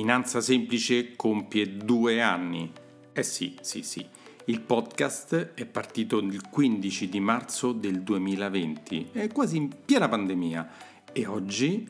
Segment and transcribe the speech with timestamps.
[0.00, 2.72] Finanza Semplice compie due anni.
[3.12, 4.02] Eh sì, sì, sì.
[4.46, 10.70] Il podcast è partito il 15 di marzo del 2020, è quasi in piena pandemia.
[11.12, 11.86] E oggi,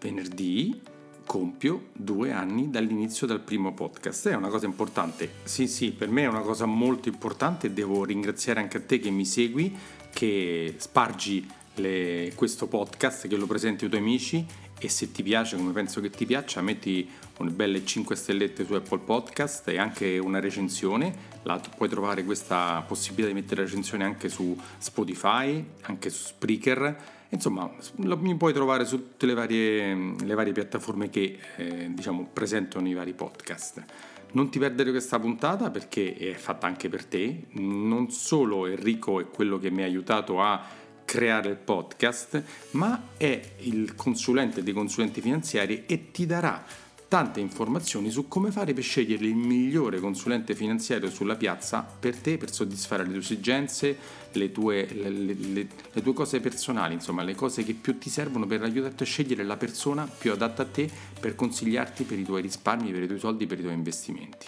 [0.00, 0.80] venerdì,
[1.26, 4.28] compio due anni dall'inizio del primo podcast.
[4.28, 5.30] È una cosa importante.
[5.42, 7.74] Sì, sì, per me è una cosa molto importante.
[7.74, 9.76] Devo ringraziare anche a te che mi segui,
[10.14, 14.46] che spargi le, questo podcast, che lo presenti ai tuoi amici
[14.82, 17.06] e se ti piace, come penso che ti piaccia, metti
[17.38, 21.28] una belle 5 stellette su Apple Podcast e anche una recensione.
[21.42, 26.96] La, puoi trovare questa possibilità di mettere recensione anche su Spotify, anche su Spreaker.
[27.28, 32.30] Insomma, lo, mi puoi trovare su tutte le varie, le varie piattaforme che eh, diciamo,
[32.32, 33.84] presentano i vari podcast.
[34.32, 37.48] Non ti perdere questa puntata perché è fatta anche per te.
[37.52, 40.79] Non solo Enrico è quello che mi ha aiutato a
[41.10, 42.40] creare il podcast,
[42.72, 46.64] ma è il consulente dei consulenti finanziari e ti darà
[47.08, 52.38] tante informazioni su come fare per scegliere il migliore consulente finanziario sulla piazza per te,
[52.38, 53.96] per soddisfare le tue esigenze,
[54.30, 58.46] le tue, le, le, le, tue cose personali, insomma le cose che più ti servono
[58.46, 62.42] per aiutarti a scegliere la persona più adatta a te per consigliarti per i tuoi
[62.42, 64.46] risparmi, per i tuoi soldi, per i tuoi investimenti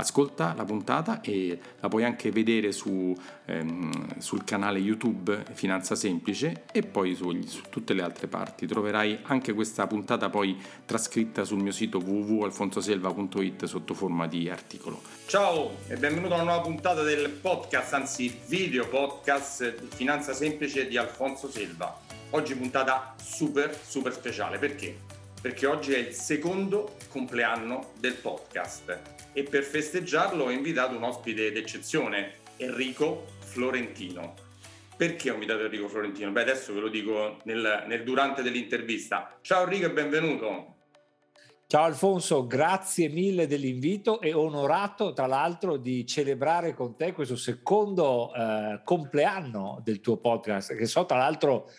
[0.00, 6.64] ascolta la puntata e la puoi anche vedere su, ehm, sul canale YouTube Finanza Semplice
[6.72, 8.66] e poi su, su, tutte le altre parti.
[8.66, 15.00] Troverai anche questa puntata poi trascritta sul mio sito www.alfonsoselva.it sotto forma di articolo.
[15.26, 20.88] Ciao e benvenuto a una nuova puntata del podcast, anzi video podcast di Finanza Semplice
[20.88, 21.98] di Alfonso Selva.
[22.30, 25.09] Oggi puntata super super speciale perché?
[25.40, 29.00] Perché oggi è il secondo compleanno del podcast
[29.32, 34.34] e per festeggiarlo ho invitato un ospite d'eccezione, Enrico Florentino.
[34.98, 36.30] Perché ho invitato Enrico Florentino?
[36.30, 39.38] Beh, adesso ve lo dico nel, nel durante dell'intervista.
[39.40, 40.74] Ciao Enrico e benvenuto.
[41.66, 48.34] Ciao Alfonso, grazie mille dell'invito e onorato tra l'altro di celebrare con te questo secondo
[48.34, 51.70] eh, compleanno del tuo podcast, che so tra l'altro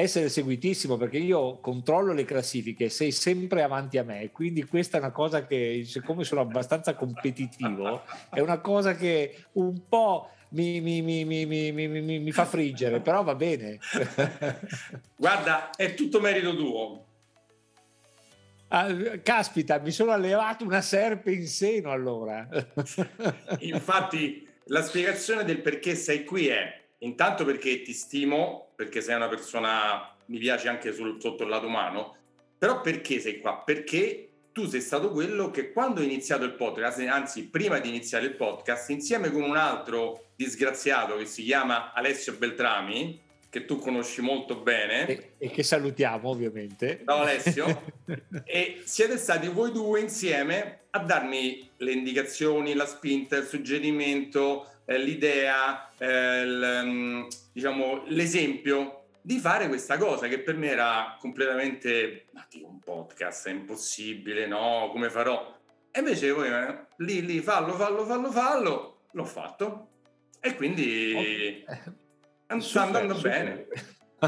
[0.00, 5.00] essere seguitissimo perché io controllo le classifiche, sei sempre avanti a me, quindi questa è
[5.00, 11.00] una cosa che, siccome sono abbastanza competitivo, è una cosa che un po' mi, mi,
[11.00, 11.24] mi,
[12.18, 13.78] mi fa friggere, però va bene.
[15.14, 17.06] Guarda, è tutto merito tuo.
[18.68, 22.48] Ah, caspita, mi sono allevato una serpe in seno allora.
[23.60, 29.28] Infatti, la spiegazione del perché sei qui è Intanto perché ti stimo, perché sei una
[29.28, 32.16] persona, mi piace anche sul, sotto il lato umano,
[32.58, 33.62] però perché sei qua?
[33.64, 38.26] Perché tu sei stato quello che quando hai iniziato il podcast, anzi prima di iniziare
[38.26, 43.20] il podcast, insieme con un altro disgraziato che si chiama Alessio Beltrami,
[43.50, 45.06] che tu conosci molto bene.
[45.06, 47.02] E, e che salutiamo ovviamente.
[47.04, 47.82] Ciao Alessio.
[48.44, 54.98] e siete stati voi due insieme a darmi le indicazioni, la spinta, il suggerimento, eh,
[54.98, 62.26] l'idea, eh, l, mm, diciamo, l'esempio di fare questa cosa che per me era completamente,
[62.32, 65.56] ma tipo un podcast, è impossibile, no, come farò?
[65.90, 69.88] E invece voi, eh, lì, lì, fallo, fallo, fallo, fallo, l'ho fatto.
[70.40, 71.64] E quindi
[72.48, 72.60] oh.
[72.60, 73.30] sta andando super.
[73.30, 73.66] bene.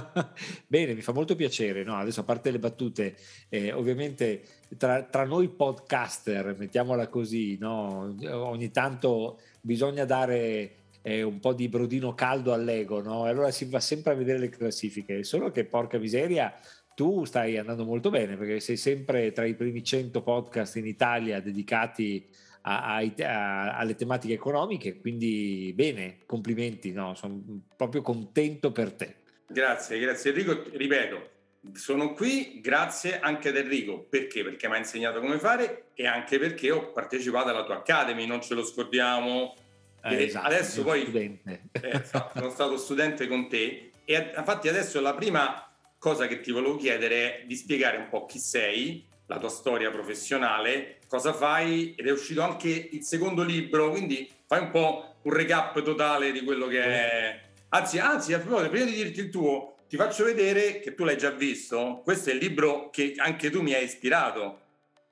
[0.66, 1.84] Bene, mi fa molto piacere.
[1.84, 1.96] No?
[1.96, 3.16] Adesso a parte le battute,
[3.48, 4.42] eh, ovviamente
[4.76, 8.14] tra, tra, noi podcaster, mettiamola così, no?
[8.30, 13.24] ogni tanto bisogna dare eh, un po' di brodino caldo all'ego, no?
[13.24, 15.22] Allora si va sempre a vedere le classifiche.
[15.22, 16.52] Solo che porca miseria,
[16.94, 21.40] tu stai andando molto bene perché sei sempre tra i primi 100 podcast in Italia
[21.40, 22.26] dedicati
[22.62, 27.14] a, a, a, alle tematiche economiche, quindi bene, complimenti, no?
[27.14, 27.40] sono
[27.76, 29.16] proprio contento per te.
[29.46, 30.30] Grazie, grazie.
[30.30, 31.30] Enrico, ripeto,
[31.74, 34.42] sono qui grazie anche ad Enrico, perché?
[34.42, 38.40] Perché mi ha insegnato come fare e anche perché ho partecipato alla tua Academy, non
[38.40, 39.54] ce lo scordiamo.
[40.02, 42.02] Eh, esatto, adesso poi eh,
[42.34, 43.90] sono stato studente con te.
[44.04, 45.68] E infatti adesso la prima
[45.98, 49.90] cosa che ti volevo chiedere è di spiegare un po' chi sei, la tua storia
[49.90, 55.32] professionale, cosa fai ed è uscito anche il secondo libro, quindi fai un po' un
[55.32, 59.76] recap totale di quello che è Anzi, anzi, a proposito, prima di dirti il tuo,
[59.88, 62.00] ti faccio vedere che tu l'hai già visto.
[62.04, 64.60] Questo è il libro che anche tu mi hai ispirato.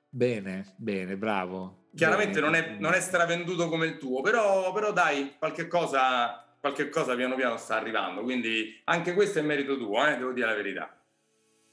[0.09, 1.87] Bene, bene, bravo.
[1.95, 6.45] Chiaramente bene, non, è, non, è, stravenduto come il tuo, però, però dai, qualche cosa,
[6.59, 8.21] qualche cosa piano piano sta arrivando.
[8.21, 10.97] Quindi anche questo è merito tuo, eh, devo dire la verità.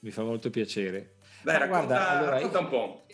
[0.00, 1.17] Mi fa molto piacere.
[1.43, 3.05] Dai, racconta, guarda, allora, racconta un po'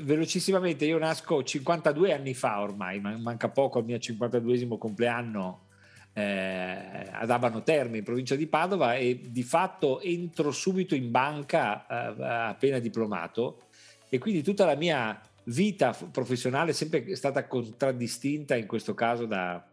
[0.00, 5.66] velocissimamente, io nasco 52 anni fa ormai, manca poco al mio 52esimo compleanno
[6.12, 11.86] eh, ad Abano Terme in provincia di Padova e di fatto entro subito in banca
[11.86, 13.62] eh, appena diplomato.
[14.08, 19.64] E quindi tutta la mia vita professionale sempre stata contraddistinta in questo caso da,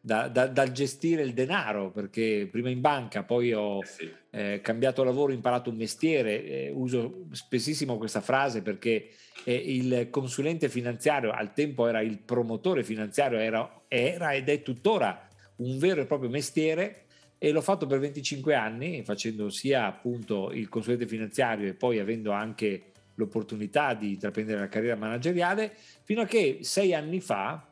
[0.00, 5.02] da, da, dal gestire il denaro, perché prima in banca, poi ho eh eh, cambiato
[5.04, 9.08] lavoro, imparato un mestiere, eh, uso spessissimo questa frase perché
[9.44, 15.27] eh, il consulente finanziario al tempo era il promotore finanziario, era, era ed è tuttora
[15.58, 17.04] un vero e proprio mestiere
[17.38, 22.32] e l'ho fatto per 25 anni facendo sia appunto il consulente finanziario e poi avendo
[22.32, 27.64] anche l'opportunità di intraprendere la carriera manageriale fino a che sei anni fa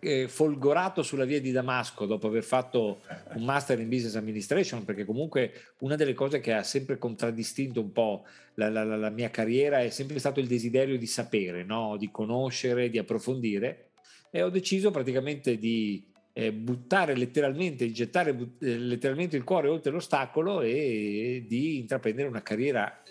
[0.00, 3.00] eh, folgorato sulla via di Damasco dopo aver fatto
[3.34, 7.92] un master in business administration perché comunque una delle cose che ha sempre contraddistinto un
[7.92, 8.24] po'
[8.54, 11.96] la, la, la mia carriera è sempre stato il desiderio di sapere, no?
[11.96, 13.90] di conoscere, di approfondire
[14.30, 19.92] e ho deciso praticamente di eh, buttare letteralmente, gettare but- eh, letteralmente il cuore oltre
[19.92, 23.02] l'ostacolo e, e di intraprendere una carriera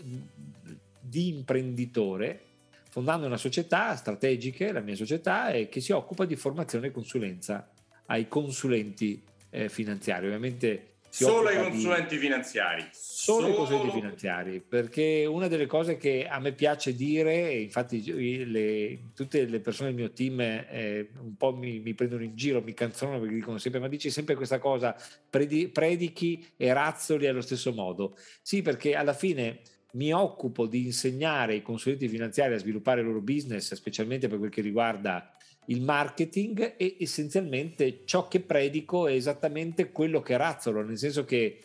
[1.00, 2.42] di imprenditore
[2.90, 7.68] fondando una società strategica, la mia società, eh, che si occupa di formazione e consulenza
[8.06, 10.28] ai consulenti eh, finanziari.
[10.28, 12.22] Ovviamente solo ai consulenti di...
[12.22, 12.88] finanziari.
[12.92, 18.04] Solo, ai consulenti finanziari, perché una delle cose che a me piace dire, e infatti
[18.46, 22.62] le, tutte le persone del mio team eh, un po' mi, mi, prendono in giro,
[22.62, 24.96] mi canzonano perché dicono sempre, ma dici sempre questa cosa,
[25.30, 28.18] predichi e razzoli allo stesso modo.
[28.42, 29.62] Sì, perché alla fine
[29.94, 34.50] mi occupo di insegnare ai consulenti finanziari a sviluppare il loro business, specialmente per quel
[34.50, 35.32] che riguarda
[35.66, 41.60] il marketing e essenzialmente ciò che predico è esattamente quello che razzolo, nel senso che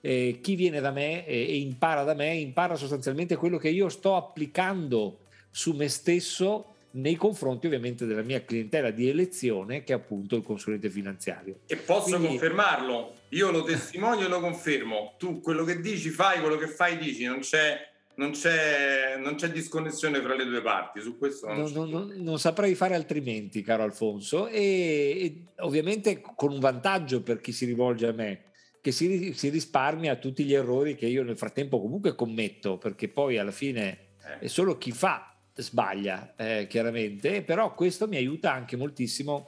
[0.00, 3.88] eh, chi viene da me e, e impara da me impara sostanzialmente quello che io
[3.88, 5.20] sto applicando
[5.50, 10.42] su me stesso nei confronti ovviamente della mia clientela di elezione che è appunto il
[10.42, 11.60] consulente finanziario.
[11.66, 12.26] E posso Quindi...
[12.26, 16.98] confermarlo, io lo testimonio e lo confermo, tu quello che dici fai, quello che fai
[16.98, 17.76] dici, non c'è,
[18.16, 22.38] non c'è, non c'è disconnessione fra le due parti, su questo non, non, non, non
[22.38, 28.06] saprei fare altrimenti caro Alfonso e, e, ovviamente con un vantaggio per chi si rivolge
[28.06, 32.78] a me che si, si risparmia tutti gli errori che io nel frattempo comunque commetto
[32.78, 34.38] perché poi alla fine eh.
[34.40, 39.46] è solo chi fa sbaglia eh, chiaramente, però questo mi aiuta anche moltissimo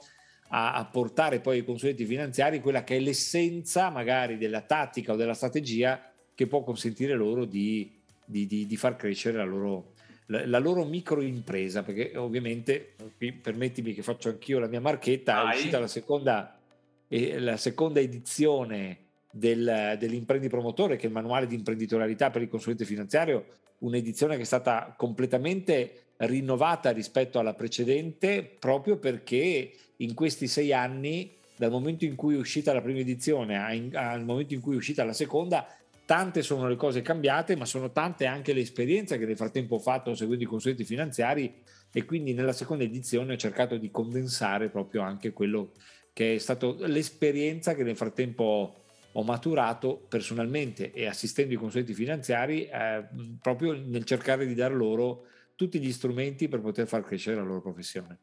[0.49, 5.15] a, a, portare poi ai consulenti finanziari quella che è l'essenza magari della tattica o
[5.15, 7.96] della strategia che può consentire loro di,
[8.29, 9.93] di, di, di far crescere la loro,
[10.27, 15.53] la, la loro microimpresa, perché ovviamente, qui permettimi che faccio anch'io la mia marchetta, Vai.
[15.53, 16.59] è uscita la seconda,
[17.07, 22.49] eh, la seconda edizione del, dell'imprendi promotore, che è il manuale di imprenditorialità per il
[22.49, 23.45] consulente finanziario,
[23.79, 31.31] un'edizione che è stata completamente rinnovata rispetto alla precedente proprio perché in questi sei anni
[31.55, 35.03] dal momento in cui è uscita la prima edizione al momento in cui è uscita
[35.03, 35.67] la seconda
[36.07, 39.79] tante sono le cose cambiate ma sono tante anche le esperienze che nel frattempo ho
[39.79, 41.61] fatto seguendo i consulenti finanziari
[41.91, 45.73] e quindi nella seconda edizione ho cercato di condensare proprio anche quello
[46.13, 52.67] che è stato l'esperienza che nel frattempo ho maturato personalmente e assistendo i consulenti finanziari
[52.67, 53.05] eh,
[53.41, 55.25] proprio nel cercare di dar loro
[55.55, 58.19] tutti gli strumenti per poter far crescere la loro professione.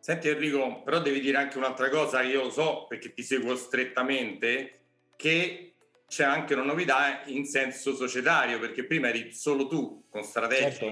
[0.00, 4.78] Senti Enrico, però devi dire anche un'altra cosa, io lo so perché ti seguo strettamente,
[5.16, 5.67] che
[6.08, 10.88] c'è anche una novità in senso societario, perché prima eri solo tu con strategie certo,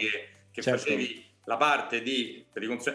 [0.52, 0.78] che certo.
[0.78, 2.44] facevi la parte di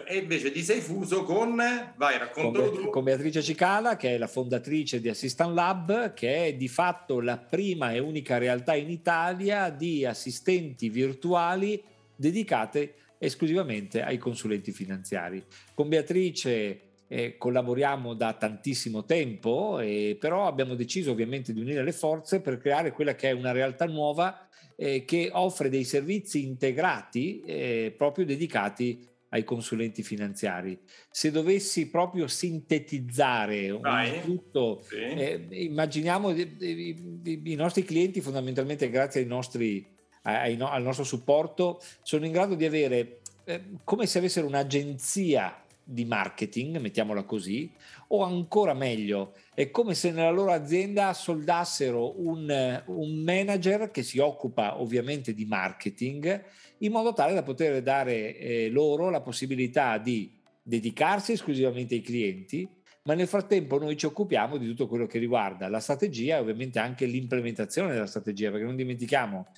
[0.04, 1.56] e invece ti sei fuso con
[1.96, 6.46] vai raccontalo con, tu con Beatrice Cicala che è la fondatrice di Assistant Lab che
[6.46, 11.82] è di fatto la prima e unica realtà in Italia di assistenti virtuali
[12.14, 15.42] dedicate esclusivamente ai consulenti finanziari.
[15.74, 21.92] Con Beatrice eh, collaboriamo da tantissimo tempo eh, però abbiamo deciso ovviamente di unire le
[21.92, 27.42] forze per creare quella che è una realtà nuova eh, che offre dei servizi integrati
[27.42, 30.78] eh, proprio dedicati ai consulenti finanziari.
[31.10, 34.96] Se dovessi proprio sintetizzare un tutto, sì.
[34.96, 39.86] eh, immaginiamo i, i, i, nostri clienti fondamentalmente grazie ai nostri,
[40.22, 46.78] al nostro supporto sono in grado di avere eh, come se avessero un'agenzia di marketing,
[46.78, 47.70] mettiamola così,
[48.08, 54.18] o ancora meglio, è come se nella loro azienda soldassero un, un, manager che si
[54.18, 56.44] occupa ovviamente di marketing,
[56.78, 62.68] in modo tale da poter dare eh, loro la possibilità di dedicarsi esclusivamente ai clienti,
[63.04, 66.78] ma nel frattempo noi ci occupiamo di tutto quello che riguarda la strategia e ovviamente
[66.78, 69.48] anche l'implementazione della strategia, perché non dimentichiamo,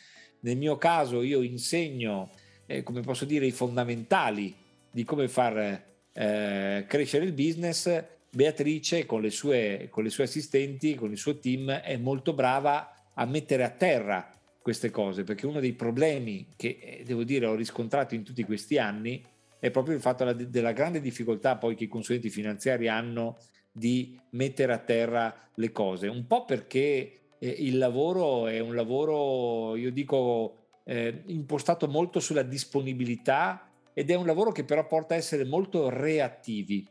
[0.41, 2.31] nel mio caso io insegno,
[2.67, 4.55] eh, come posso dire, i fondamentali
[4.91, 10.95] di come far eh, crescere il business, Beatrice con le, sue, con le sue assistenti,
[10.95, 14.31] con il suo team, è molto brava a mettere a terra
[14.63, 18.79] queste cose, perché uno dei problemi che eh, devo dire ho riscontrato in tutti questi
[18.79, 19.23] anni
[19.59, 23.39] è proprio il fatto della grande difficoltà poi che i consulenti finanziari hanno
[23.71, 29.77] di mettere a terra le cose, un po' perché eh, il lavoro è un lavoro,
[29.77, 35.17] io dico, eh, impostato molto sulla disponibilità ed è un lavoro che però porta a
[35.17, 36.87] essere molto reattivi.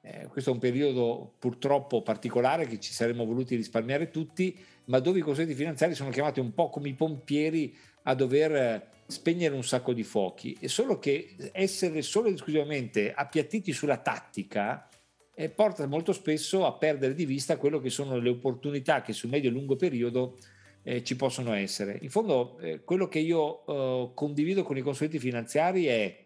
[0.00, 5.20] Eh, questo è un periodo purtroppo particolare che ci saremmo voluti risparmiare tutti, ma dove
[5.20, 9.92] i consulenti finanziari sono chiamati un po' come i pompieri a dover spegnere un sacco
[9.92, 10.56] di fuochi.
[10.58, 14.88] E solo che essere solo ed esclusivamente appiattiti sulla tattica
[15.34, 19.30] eh, porta molto spesso a perdere di vista quello che sono le opportunità che sul
[19.30, 20.36] medio e lungo periodo
[20.82, 21.98] eh, ci possono essere.
[22.02, 26.21] In fondo, eh, quello che io eh, condivido con i consulenti finanziari è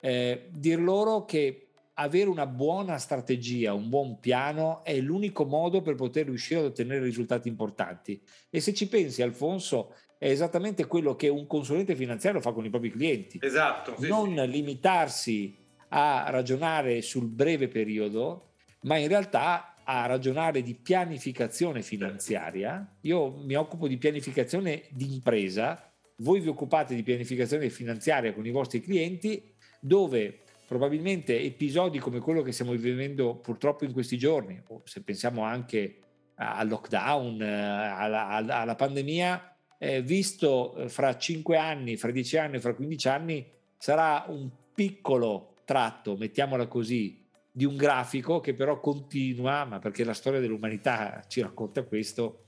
[0.00, 5.94] eh, dir loro che avere una buona strategia, un buon piano è l'unico modo per
[5.94, 8.20] poter riuscire ad ottenere risultati importanti.
[8.48, 12.70] E se ci pensi, Alfonso, è esattamente quello che un consulente finanziario fa con i
[12.70, 13.38] propri clienti.
[13.40, 13.96] Esatto.
[13.98, 14.48] Sì, non sì.
[14.48, 15.56] limitarsi
[15.88, 18.52] a ragionare sul breve periodo,
[18.82, 22.96] ma in realtà a ragionare di pianificazione finanziaria.
[23.02, 28.50] Io mi occupo di pianificazione di impresa, voi vi occupate di pianificazione finanziaria con i
[28.50, 34.82] vostri clienti, dove probabilmente episodi come quello che stiamo vivendo purtroppo in questi giorni, o
[34.84, 35.96] se pensiamo anche
[36.36, 42.74] al lockdown, alla, alla pandemia, eh, visto eh, fra 5 anni, fra 10 anni, fra
[42.74, 43.46] 15 anni,
[43.78, 50.14] sarà un piccolo tratto, mettiamola così, di un grafico che però continua, ma perché la
[50.14, 52.44] storia dell'umanità ci racconta questo,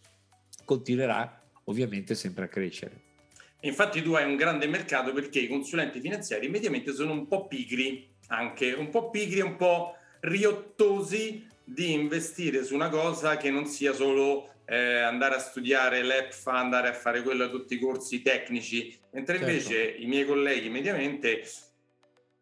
[0.64, 3.01] continuerà ovviamente sempre a crescere.
[3.62, 8.11] Infatti tu hai un grande mercato perché i consulenti finanziari mediamente sono un po' pigri
[8.33, 13.92] anche un po' pigri, un po' riottosi di investire su una cosa che non sia
[13.92, 18.99] solo eh, andare a studiare l'EPFA, andare a fare quello a tutti i corsi tecnici,
[19.11, 19.50] mentre certo.
[19.50, 21.45] invece i miei colleghi mediamente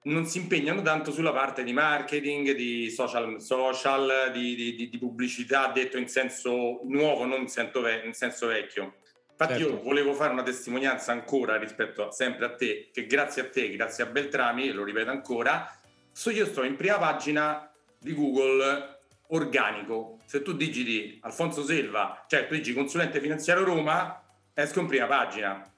[0.02, 5.70] non si impegnano tanto sulla parte di marketing, di social, social di, di, di, pubblicità,
[5.72, 8.94] detto in senso nuovo, non in senso, ve- in senso vecchio.
[9.40, 9.76] Infatti certo.
[9.76, 13.70] io volevo fare una testimonianza ancora rispetto a, sempre a te, che grazie a te,
[13.70, 15.74] grazie a Beltrami, lo ripeto ancora,
[16.12, 20.18] So io sto in prima pagina di Google organico.
[20.26, 25.72] Se tu digiti Alfonso Selva, cioè tu digiti consulente finanziario Roma, esco in prima pagina.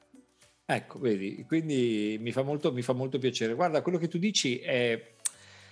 [0.65, 3.55] Ecco, vedi, quindi mi fa molto, mi fa molto piacere.
[3.55, 5.13] Guarda, quello che tu dici è,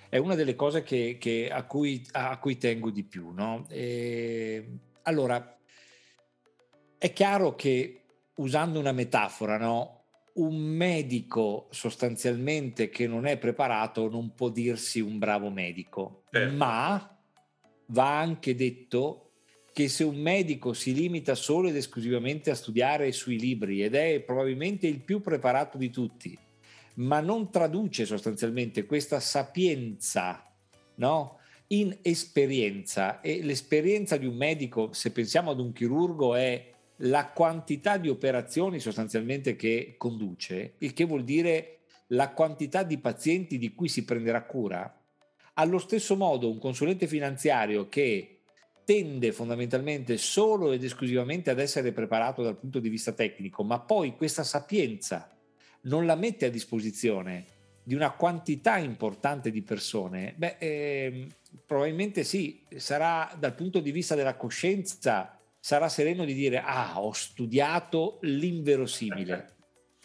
[0.08, 3.30] è una delle cose che, che a, cui, a, cui, tengo di più.
[3.30, 3.66] No?
[3.70, 4.66] E,
[5.02, 5.58] allora,
[7.00, 8.02] è chiaro che
[8.34, 10.02] usando una metafora, no?
[10.34, 16.56] un medico sostanzialmente che non è preparato non può dirsi un bravo medico, certo.
[16.56, 17.18] ma
[17.86, 19.30] va anche detto
[19.72, 24.20] che se un medico si limita solo ed esclusivamente a studiare sui libri ed è
[24.20, 26.38] probabilmente il più preparato di tutti,
[26.96, 30.52] ma non traduce sostanzialmente questa sapienza
[30.96, 31.38] no?
[31.68, 36.68] in esperienza e l'esperienza di un medico, se pensiamo ad un chirurgo, è
[37.02, 43.58] la quantità di operazioni sostanzialmente che conduce, il che vuol dire la quantità di pazienti
[43.58, 44.94] di cui si prenderà cura.
[45.54, 48.40] Allo stesso modo un consulente finanziario che
[48.84, 54.16] tende fondamentalmente solo ed esclusivamente ad essere preparato dal punto di vista tecnico, ma poi
[54.16, 55.30] questa sapienza
[55.82, 57.44] non la mette a disposizione
[57.82, 61.26] di una quantità importante di persone, beh, eh,
[61.64, 67.12] probabilmente sì, sarà dal punto di vista della coscienza sarà sereno di dire ah ho
[67.12, 69.56] studiato l'inverosimile,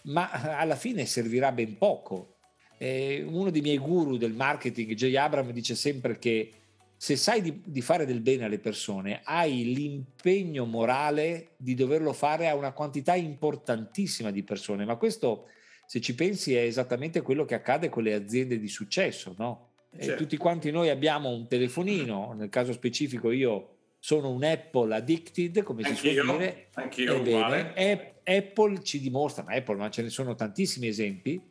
[0.04, 2.34] ma alla fine servirà ben poco.
[2.78, 6.52] Eh, uno dei miei guru del marketing, Jay Abram, dice sempre che
[6.98, 12.48] se sai di, di, fare del bene alle persone, hai l'impegno morale di doverlo fare
[12.50, 15.48] a una quantità importantissima di persone, ma questo,
[15.86, 19.70] se ci pensi, è esattamente quello che accade con le aziende di successo, no?
[19.98, 20.24] Certo.
[20.24, 23.75] tutti quanti noi abbiamo un telefonino, nel caso specifico io
[24.06, 26.68] sono un Apple addicted, come si anch'io, suol dire.
[26.76, 31.42] Anch'io, Ebbene, Apple ci dimostra, ma Apple, ma ce ne sono tantissimi esempi,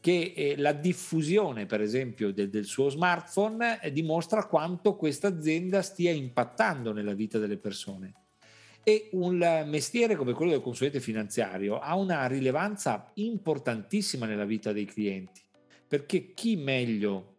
[0.00, 5.82] che eh, la diffusione, per esempio, del, del suo smartphone eh, dimostra quanto questa azienda
[5.82, 8.14] stia impattando nella vita delle persone.
[8.82, 9.36] E un
[9.68, 15.42] mestiere come quello del consulente finanziario ha una rilevanza importantissima nella vita dei clienti,
[15.86, 17.36] perché chi meglio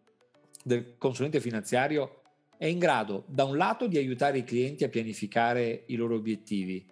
[0.64, 2.21] del consulente finanziario
[2.62, 6.86] è in grado da un lato di aiutare i clienti a pianificare i loro obiettivi,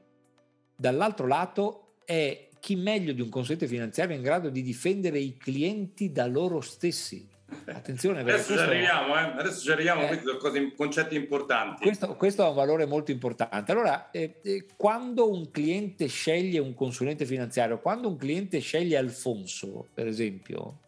[0.74, 5.36] dall'altro lato è chi meglio di un consulente finanziario è in grado di difendere i
[5.36, 7.24] clienti da loro stessi.
[7.66, 9.20] Attenzione, adesso ci arriviamo, eh?
[9.38, 11.82] adesso ci arriviamo, eh, questi sono cose, concetti importanti.
[11.84, 13.70] Questo, questo, ha un valore molto importante.
[13.70, 19.86] Allora, eh, eh, quando un cliente sceglie un consulente finanziario, quando un cliente sceglie Alfonso,
[19.94, 20.80] per esempio,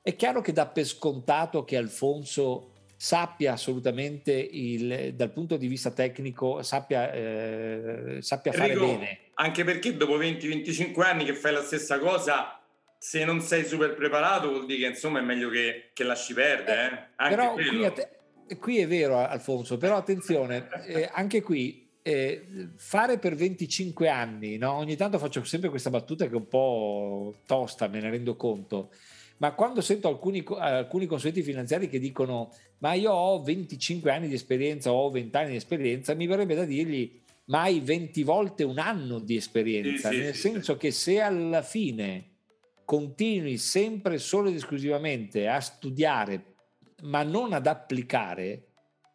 [0.00, 5.92] È chiaro che dà per scontato che Alfonso sappia assolutamente il, dal punto di vista
[5.92, 9.18] tecnico, sappia, eh, sappia fare Enrico, bene.
[9.34, 12.60] Anche perché dopo 20-25 anni che fai la stessa cosa,
[12.98, 16.86] se non sei super preparato vuol dire che insomma è meglio che, che lasci perdere.
[16.86, 17.06] Eh?
[17.14, 23.18] Anche però qui, te, qui, è vero Alfonso, però attenzione, eh, anche qui eh, fare
[23.18, 24.72] per 25 anni, no?
[24.72, 28.90] ogni tanto faccio sempre questa battuta che è un po' tosta, me ne rendo conto,
[29.38, 34.34] ma quando sento alcuni, alcuni consulenti finanziari che dicono ma io ho 25 anni di
[34.34, 38.78] esperienza, ho 20 anni di esperienza, mi verrebbe da dirgli ma hai 20 volte un
[38.78, 42.36] anno di esperienza, sì, sì, nel sì, senso che se alla fine
[42.84, 46.54] continui sempre solo ed esclusivamente a studiare
[47.02, 48.67] ma non ad applicare,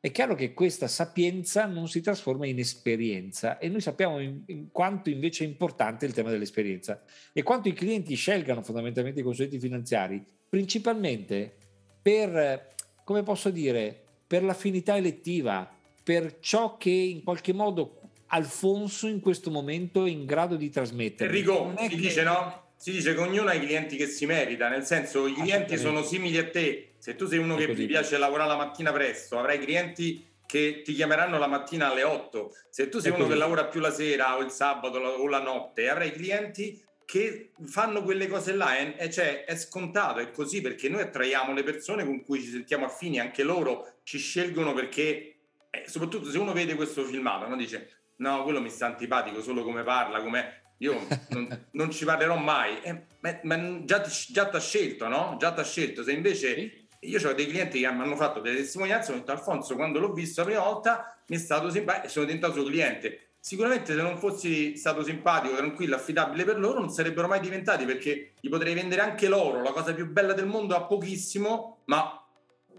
[0.03, 4.69] è chiaro che questa sapienza non si trasforma in esperienza e noi sappiamo in, in
[4.69, 9.59] quanto invece è importante il tema dell'esperienza e quanto i clienti scelgano fondamentalmente i consulenti
[9.59, 11.55] finanziari, principalmente
[12.01, 12.67] per,
[13.05, 19.51] come posso dire, per l'affinità elettiva, per ciò che in qualche modo Alfonso in questo
[19.51, 21.29] momento è in grado di trasmettere.
[21.29, 21.95] Enrico, si che...
[21.95, 22.71] dice no?
[22.75, 26.03] Si dice che ognuno ha i clienti che si merita, nel senso i clienti sono
[26.03, 29.59] simili a te, se tu sei uno che ti piace lavorare la mattina presto, avrai
[29.59, 32.55] clienti che ti chiameranno la mattina alle 8.
[32.69, 35.89] Se tu sei uno che lavora più la sera o il sabato o la notte,
[35.89, 40.87] avrai clienti che fanno quelle cose là e, e cioè è scontato, è così perché
[40.87, 45.39] noi attraiamo le persone con cui ci sentiamo affini, anche loro ci scelgono perché,
[45.71, 47.57] eh, soprattutto se uno vede questo filmato, no?
[47.57, 52.37] dice no, quello mi sta antipatico solo come parla, come io non, non ci parlerò
[52.37, 55.35] mai, eh, ma, ma, già, già ti ha scelto, no?
[55.37, 56.77] Già ti ha scelto, se invece...
[57.03, 60.13] Io ho dei clienti che mi hanno fatto delle testimonianze, ho detto Alfonso, quando l'ho
[60.13, 63.19] visto la prima volta mi è stato simpatico e sono diventato suo cliente.
[63.39, 68.33] Sicuramente se non fossi stato simpatico, tranquillo, affidabile per loro, non sarebbero mai diventati perché
[68.39, 72.25] gli potrei vendere anche loro la cosa più bella del mondo a pochissimo, ma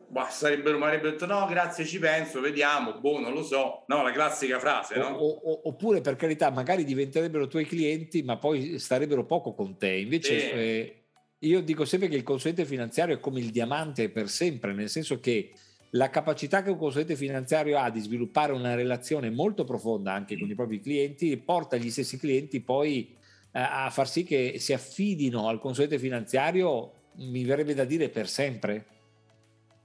[0.09, 3.85] bah, sarebbero, avrebbero detto no, grazie, ci penso, vediamo, boh, non lo so.
[3.89, 5.09] No, la classica frase, no?
[5.09, 9.91] O, o, oppure per carità, magari diventerebbero tuoi clienti, ma poi starebbero poco con te.
[9.91, 10.41] Invece...
[10.41, 10.51] Sì.
[10.51, 10.99] Eh,
[11.47, 15.21] io dico sempre che il consulente finanziario è come il diamante per sempre, nel senso
[15.21, 15.53] che
[15.91, 20.51] la capacità che un consulente finanziario ha di sviluppare una relazione molto profonda anche con
[20.51, 23.15] i propri clienti porta gli stessi clienti poi
[23.53, 28.29] eh, a far sì che si affidino al consulente finanziario, mi verrebbe da dire per
[28.29, 28.87] sempre,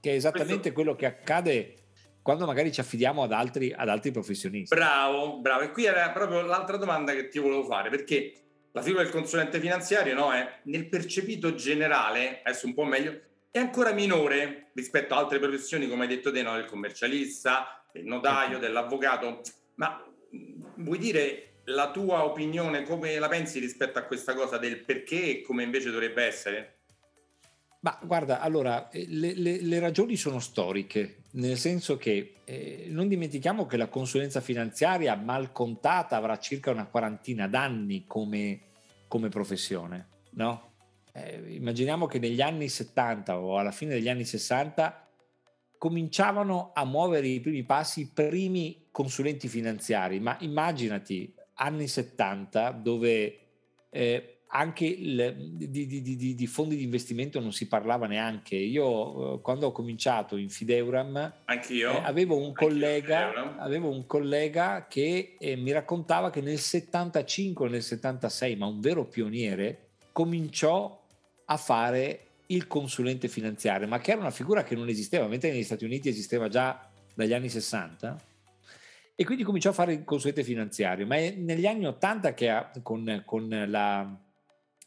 [0.00, 0.72] che è esattamente Questo...
[0.72, 1.74] quello che accade
[2.22, 4.74] quando magari ci affidiamo ad altri, ad altri professionisti.
[4.74, 5.62] Bravo, bravo.
[5.62, 8.32] E qui era proprio l'altra domanda che ti volevo fare, perché
[8.72, 13.58] la figura del consulente finanziario no, è nel percepito generale, adesso un po' meglio, è
[13.58, 18.58] ancora minore rispetto a altre professioni, come hai detto te, no, del commercialista, del notaio,
[18.58, 19.40] dell'avvocato.
[19.74, 20.04] Ma
[20.76, 25.42] vuoi dire la tua opinione, come la pensi rispetto a questa cosa del perché e
[25.42, 26.78] come invece dovrebbe essere?
[27.80, 33.08] Ma guarda, allora, eh, le, le, le ragioni sono storiche, nel senso che eh, non
[33.08, 38.60] dimentichiamo che la consulenza finanziaria mal contata avrà circa una quarantina d'anni come,
[39.06, 40.68] come professione, no?
[41.12, 45.08] Eh, immaginiamo che negli anni 70 o alla fine degli anni 60
[45.76, 53.38] cominciavano a muovere i primi passi i primi consulenti finanziari, ma immaginati anni 70 dove
[53.90, 58.56] eh, anche il, di, di, di, di, fondi di investimento non si parlava neanche.
[58.56, 65.36] Io eh, quando ho cominciato in Fideuram eh, avevo, un collega, avevo, un collega, che
[65.38, 71.00] eh, mi raccontava che nel 75 nel 76, ma un vero pioniere, cominciò
[71.44, 75.62] a fare il consulente finanziario, ma che era una figura che non esisteva, mentre negli
[75.62, 78.20] Stati Uniti esisteva già dagli anni 60.
[79.14, 82.70] E quindi cominciò a fare il consulente finanziario, ma è negli anni 80 che ha,
[82.82, 84.18] con, con la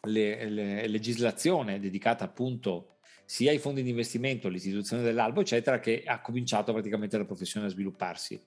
[0.07, 6.19] le, le, legislazione dedicata appunto sia ai fondi di investimento, all'istituzione dell'albo, eccetera, che ha
[6.21, 8.41] cominciato praticamente la professione a svilupparsi.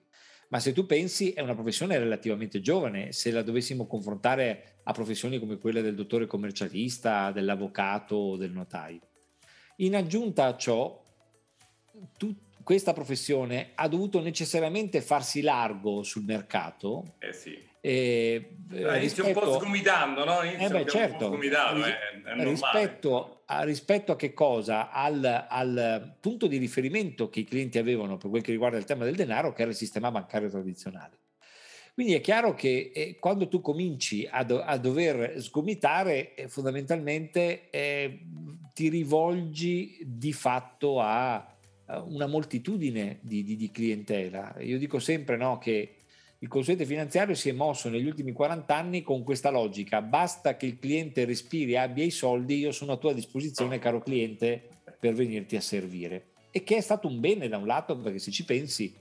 [0.48, 5.40] Ma se tu pensi è una professione relativamente giovane, se la dovessimo confrontare a professioni
[5.40, 9.00] come quelle del dottore commercialista, dell'avvocato o del notaio.
[9.76, 11.02] In aggiunta a ciò,
[12.16, 17.56] tu, questa professione ha dovuto necessariamente farsi largo sul mercato eh sì.
[17.86, 20.40] Eh, eh, rispetto, un po' sgomitando, no?
[20.40, 24.90] eh beh, certo, è, è rispetto, a, rispetto, a, che cosa?
[24.90, 29.04] Al, al, punto di riferimento che i clienti avevano per quel che riguarda il tema
[29.04, 31.18] del denaro, che era il sistema bancario tradizionale.
[31.94, 37.70] Quindi è chiaro che eh, quando tu cominci a, do- a dover sgomitare, eh, fondamentalmente
[37.70, 38.18] eh,
[38.74, 44.56] ti rivolgi di fatto a, a una moltitudine di, di, di, clientela.
[44.58, 45.95] Io dico sempre no, che
[46.40, 50.66] il consulente finanziario si è mosso negli ultimi 40 anni con questa logica, basta che
[50.66, 54.68] il cliente respiri abbia i soldi, io sono a tua disposizione caro cliente
[54.98, 56.32] per venirti a servire.
[56.50, 58.94] E che è stato un bene da un lato, perché se ci pensi,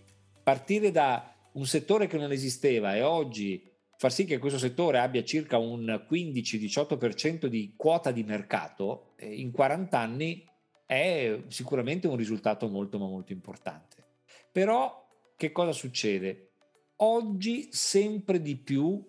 [0.43, 5.24] partire da un settore che non esisteva e oggi far sì che questo settore abbia
[5.24, 10.45] circa un 15-18% di quota di mercato eh, in 40 anni
[10.86, 14.04] è sicuramente un risultato molto ma molto importante.
[14.52, 16.52] Però che cosa succede?
[16.97, 19.03] Oggi sempre di più,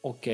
[0.00, 0.26] ok,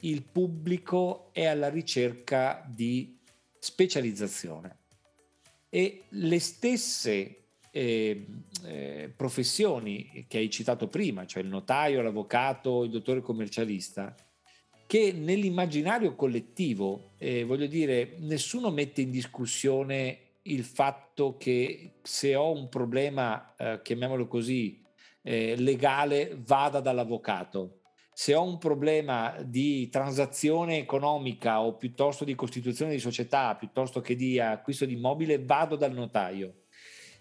[0.00, 3.18] il pubblico è alla ricerca di
[3.56, 4.78] specializzazione.
[5.68, 8.26] E le stesse eh,
[8.64, 14.12] eh, professioni che hai citato prima, cioè il notaio, l'avvocato, il dottore commercialista,
[14.88, 22.50] che nell'immaginario collettivo, eh, voglio dire, nessuno mette in discussione il fatto che se ho
[22.50, 24.84] un problema, eh, chiamiamolo così,
[25.26, 27.80] eh, legale, vada dall'avvocato.
[28.12, 34.14] Se ho un problema di transazione economica o piuttosto di costituzione di società, piuttosto che
[34.14, 36.54] di acquisto di immobile, vado dal notaio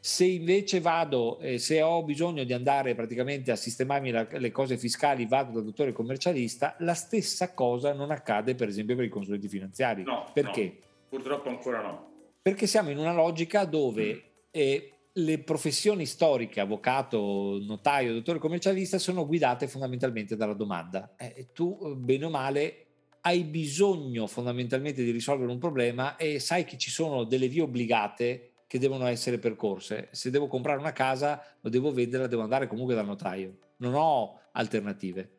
[0.06, 4.78] se invece vado, eh, se ho bisogno di andare praticamente a sistemarmi la, le cose
[4.78, 9.48] fiscali, vado dal dottore commercialista, la stessa cosa non accade per esempio per i consulenti
[9.48, 10.04] finanziari.
[10.04, 10.64] No, Perché?
[10.64, 12.12] No, purtroppo ancora no.
[12.40, 14.20] Perché siamo in una logica dove mm.
[14.52, 21.16] eh, le professioni storiche, avvocato, notaio, dottore commercialista, sono guidate fondamentalmente dalla domanda.
[21.18, 22.86] Eh, tu, bene o male,
[23.22, 28.50] hai bisogno fondamentalmente di risolvere un problema e sai che ci sono delle vie obbligate
[28.68, 30.10] che devono essere percorse.
[30.12, 33.58] Se devo comprare una casa o devo venderla, devo andare comunque dal notaio.
[33.78, 35.30] Non ho alternative.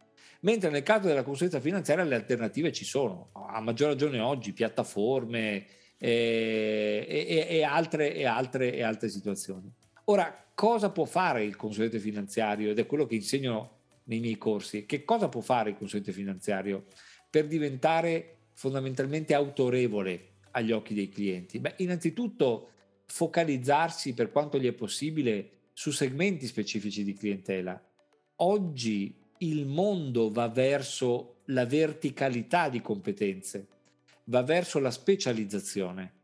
[0.40, 5.66] Mentre nel caso della consulenza finanziaria le alternative ci sono, a maggior ragione oggi, piattaforme
[5.98, 9.72] e, e, e, altre, e, altre, e altre situazioni.
[10.04, 12.70] Ora, cosa può fare il consulente finanziario?
[12.70, 14.86] Ed è quello che insegno nei miei corsi.
[14.86, 16.84] Che cosa può fare il consulente finanziario
[17.28, 21.58] per diventare fondamentalmente autorevole agli occhi dei clienti?
[21.58, 22.70] Beh, innanzitutto
[23.06, 27.80] focalizzarsi per quanto gli è possibile su segmenti specifici di clientela.
[28.36, 33.68] Oggi il mondo va verso la verticalità di competenze,
[34.26, 36.14] va verso la specializzazione.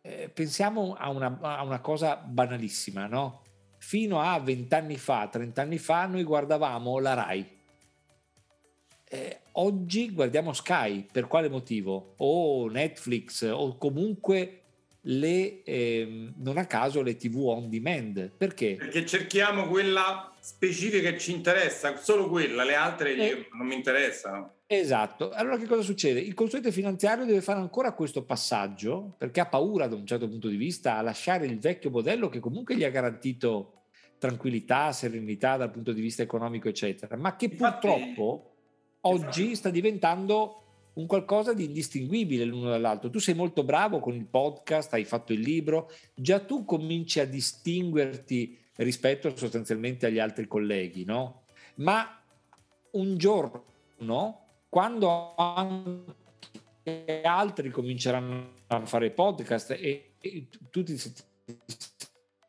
[0.00, 3.42] Eh, pensiamo a una, a una, cosa banalissima, no?
[3.78, 7.60] Fino a vent'anni fa, trent'anni fa, noi guardavamo la RAI.
[9.04, 12.14] Eh, oggi guardiamo Sky, per quale motivo?
[12.18, 14.61] O Netflix, o comunque
[15.02, 18.30] le, eh, non a caso le tv on demand.
[18.36, 18.76] Perché?
[18.78, 24.54] Perché cerchiamo quella specifica che ci interessa, solo quella, le altre eh, non mi interessano.
[24.66, 25.30] Esatto.
[25.30, 26.20] Allora che cosa succede?
[26.20, 30.48] Il consulente finanziario deve fare ancora questo passaggio perché ha paura da un certo punto
[30.48, 33.82] di vista a lasciare il vecchio modello che comunque gli ha garantito
[34.18, 38.54] tranquillità, serenità dal punto di vista economico, eccetera, ma che infatti, purtroppo
[39.02, 39.56] oggi infatti.
[39.56, 40.61] sta diventando
[40.94, 43.10] un qualcosa di indistinguibile l'uno dall'altro.
[43.10, 47.26] Tu sei molto bravo con il podcast, hai fatto il libro, già tu cominci a
[47.26, 51.44] distinguerti rispetto sostanzialmente agli altri colleghi, no?
[51.76, 52.20] Ma
[52.92, 60.96] un giorno, quando anche altri cominceranno a fare podcast e, e tu ti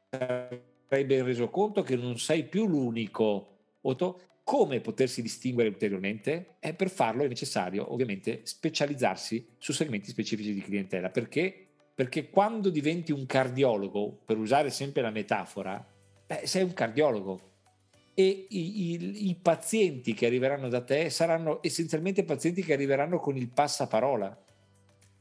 [0.10, 3.50] sarai ben reso conto che non sei più l'unico
[4.44, 6.56] come potersi distinguere ulteriormente?
[6.60, 11.10] E per farlo è necessario ovviamente specializzarsi su segmenti specifici di clientela.
[11.10, 11.68] Perché?
[11.96, 15.86] Perché quando diventi un cardiologo, per usare sempre la metafora,
[16.26, 17.52] beh, sei un cardiologo
[18.16, 23.38] e i, i, i, pazienti che arriveranno da te saranno essenzialmente pazienti che arriveranno con
[23.38, 24.44] il passaparola.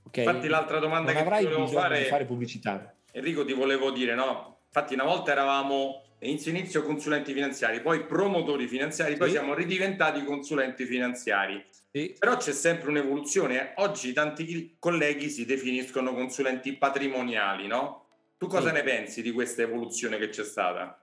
[0.05, 0.25] Okay?
[0.25, 2.95] Infatti l'altra domanda non che avrai volevo fare, fare pubblicità.
[3.13, 4.59] Enrico ti volevo dire, no?
[4.67, 9.19] Infatti una volta eravamo inizio inizio consulenti finanziari, poi promotori finanziari, sì.
[9.19, 11.65] poi siamo ridiventati consulenti finanziari.
[11.91, 12.15] Sì.
[12.19, 13.75] Però c'è sempre un'evoluzione.
[13.77, 18.07] Oggi tanti colleghi si definiscono consulenti patrimoniali, no?
[18.39, 18.75] Tu cosa sì.
[18.75, 20.97] ne pensi di questa evoluzione che c'è stata?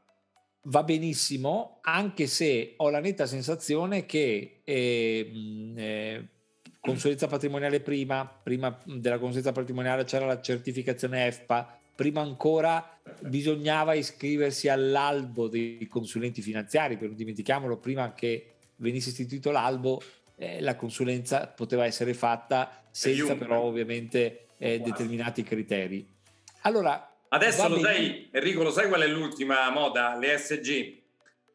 [0.64, 5.32] Va benissimo, anche se ho la netta sensazione che eh,
[5.76, 6.28] eh,
[6.80, 14.70] consulenza patrimoniale prima, prima della consulenza patrimoniale c'era la certificazione EFPA, prima ancora bisognava iscriversi
[14.70, 20.02] all'albo dei consulenti finanziari, per non dimentichiamolo, prima che venisse istituito l'albo,
[20.38, 26.08] eh, la consulenza poteva essere fatta senza però ovviamente eh, determinati criteri.
[26.62, 30.18] Allora, Adesso lo sai, Enrico, lo sai qual è l'ultima moda?
[30.18, 30.98] Le SG,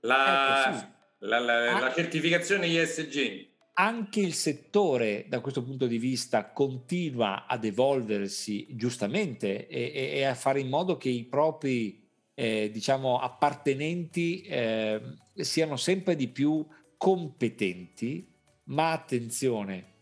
[0.00, 0.86] la, ecco, sì.
[1.20, 1.80] la, la, ah.
[1.80, 9.66] la certificazione ISG anche il settore da questo punto di vista continua ad evolversi giustamente
[9.66, 15.00] e, e, a fare in modo che i propri eh, diciamo appartenenti eh,
[15.34, 18.32] siano sempre di più competenti.
[18.66, 19.92] Ma attenzione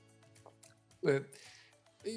[1.03, 1.25] eh,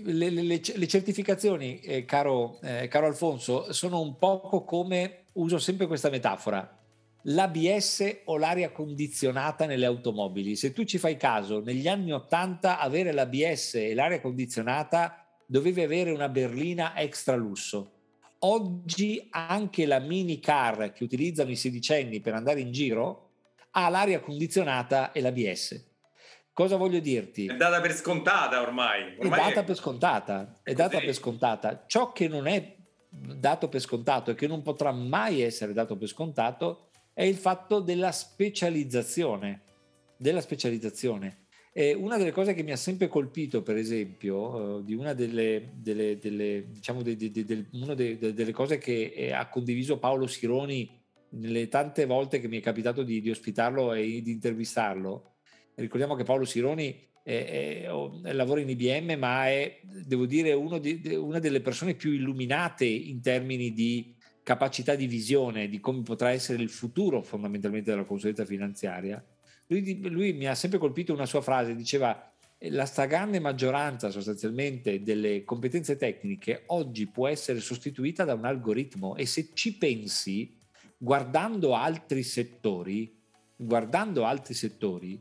[0.04, 5.88] le, le, le certificazioni, eh, caro, eh, caro Alfonso, sono un poco come, uso sempre
[5.88, 6.80] questa metafora,
[7.28, 10.56] l'ABS o l'aria condizionata nelle automobili.
[10.56, 16.12] Se tu ci fai caso, negli anni 80 avere l'ABS e l'aria condizionata dovevi avere
[16.12, 17.92] una berlina extra lusso.
[18.40, 23.30] Oggi anche la mini car che utilizzano i sedicenni per andare in giro
[23.72, 25.94] ha l'aria condizionata e l'ABS.
[26.54, 27.48] Cosa voglio dirti?
[27.48, 29.16] È data per scontata ormai.
[29.18, 29.64] ormai è data è...
[29.64, 31.84] per scontata, è, è data per scontata.
[31.88, 32.76] Ciò che non è
[33.10, 36.85] dato per scontato e che non potrà mai essere dato per scontato
[37.16, 39.62] è il fatto della specializzazione.
[40.18, 41.46] Della specializzazione.
[41.72, 45.72] E una delle cose che mi ha sempre colpito, per esempio, uh, di una delle,
[45.76, 50.90] delle, delle, diciamo de, de, de, delle cose che eh, ha condiviso Paolo Sironi
[51.30, 55.36] nelle tante volte che mi è capitato di, di ospitarlo e di intervistarlo,
[55.76, 61.40] ricordiamo che Paolo Sironi è, è, lavora in IBM, ma è, devo dire, di, una
[61.40, 64.15] delle persone più illuminate in termini di
[64.46, 69.22] capacità di visione di come potrà essere il futuro fondamentalmente della consulenza finanziaria
[69.68, 75.44] lui, lui mi ha sempre colpito una sua frase, diceva la stragrande maggioranza sostanzialmente delle
[75.44, 80.62] competenze tecniche oggi può essere sostituita da un algoritmo e se ci pensi
[80.96, 83.20] guardando altri settori
[83.56, 85.20] guardando altri settori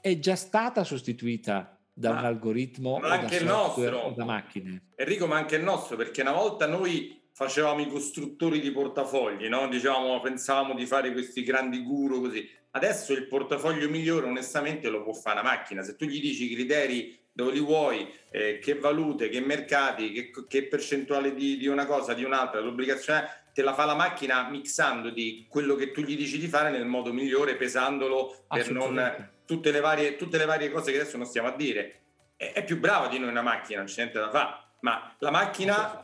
[0.00, 4.14] è già stata sostituita da ma, un algoritmo ma anche il nostro.
[4.16, 8.70] da macchine Enrico ma anche il nostro perché una volta noi facevamo i costruttori di
[8.70, 9.68] portafogli no?
[9.68, 15.12] diciamo pensavamo di fare questi grandi guru così Adesso il portafoglio migliore onestamente lo può
[15.12, 19.28] fare una macchina, se tu gli dici i criteri dove li vuoi, eh, che valute,
[19.28, 23.84] che mercati, che, che percentuale di, di, una cosa, di un'altra, l'obbligazione te la fa
[23.84, 28.44] la macchina mixando di quello che tu gli dici di fare nel modo migliore, pesandolo
[28.48, 32.00] per non tutte le, varie, tutte le varie cose che adesso non stiamo a dire.
[32.36, 35.30] È, è più brava di noi una macchina, non c'è niente da fare ma la
[35.30, 35.98] macchina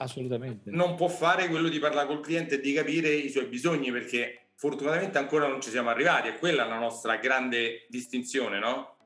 [0.64, 4.52] non può fare quello di parlare col cliente e di capire i suoi bisogni perché
[4.54, 8.96] fortunatamente ancora non ci siamo arrivati e quella è la nostra grande distinzione, no?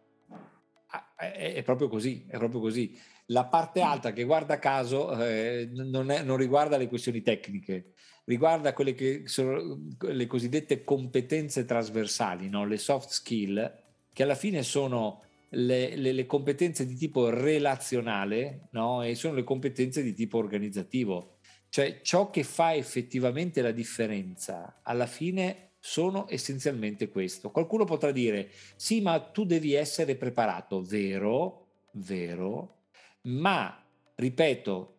[0.87, 2.97] Ah, è, è proprio così, è proprio così.
[3.27, 7.95] La parte alta che guarda caso eh, non, è, non, riguarda le questioni tecniche,
[8.27, 12.65] riguarda quelle che sono le cosiddette competenze trasversali, no?
[12.65, 13.83] le soft skill,
[14.13, 15.24] che alla fine sono
[15.55, 19.03] le, le, le competenze di tipo relazionale no?
[19.03, 21.39] e sono le competenze di tipo organizzativo.
[21.69, 27.51] Cioè ciò che fa effettivamente la differenza alla fine sono essenzialmente questo.
[27.51, 32.85] Qualcuno potrà dire sì, ma tu devi essere preparato, vero, vero,
[33.23, 34.95] ma ripeto,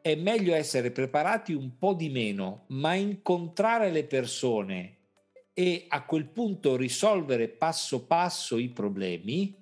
[0.00, 4.96] è meglio essere preparati un po' di meno, ma incontrare le persone
[5.52, 9.59] e a quel punto risolvere passo passo i problemi,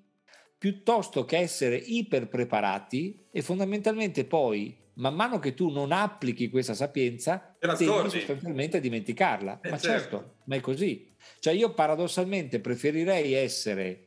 [0.58, 6.74] piuttosto che essere iper preparati e fondamentalmente poi man mano che tu non applichi questa
[6.74, 9.60] sapienza, tendi sostanzialmente a dimenticarla.
[9.62, 10.16] Eh ma certo.
[10.16, 11.14] certo, ma è così.
[11.38, 14.06] Cioè io paradossalmente preferirei essere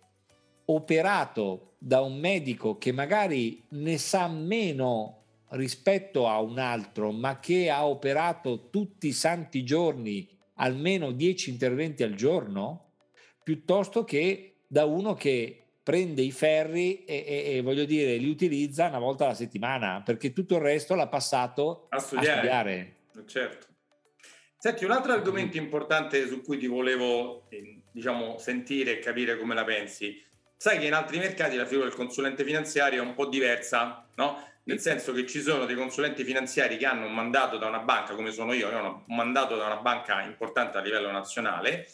[0.65, 7.69] operato da un medico che magari ne sa meno rispetto a un altro, ma che
[7.69, 12.91] ha operato tutti i santi giorni almeno 10 interventi al giorno,
[13.43, 18.87] piuttosto che da uno che prende i ferri e, e, e, voglio dire li utilizza
[18.87, 22.31] una volta alla settimana perché tutto il resto l'ha passato a studiare.
[22.31, 22.95] A studiare.
[23.25, 23.67] Certo.
[24.57, 29.55] Senti, un altro argomento importante su cui ti volevo eh, diciamo, sentire e capire come
[29.55, 30.23] la pensi.
[30.55, 34.37] Sai che in altri mercati la figura del consulente finanziario è un po' diversa, no?
[34.65, 38.13] Nel senso che ci sono dei consulenti finanziari che hanno un mandato da una banca,
[38.13, 41.87] come sono io, io ho un mandato da una banca importante a livello nazionale,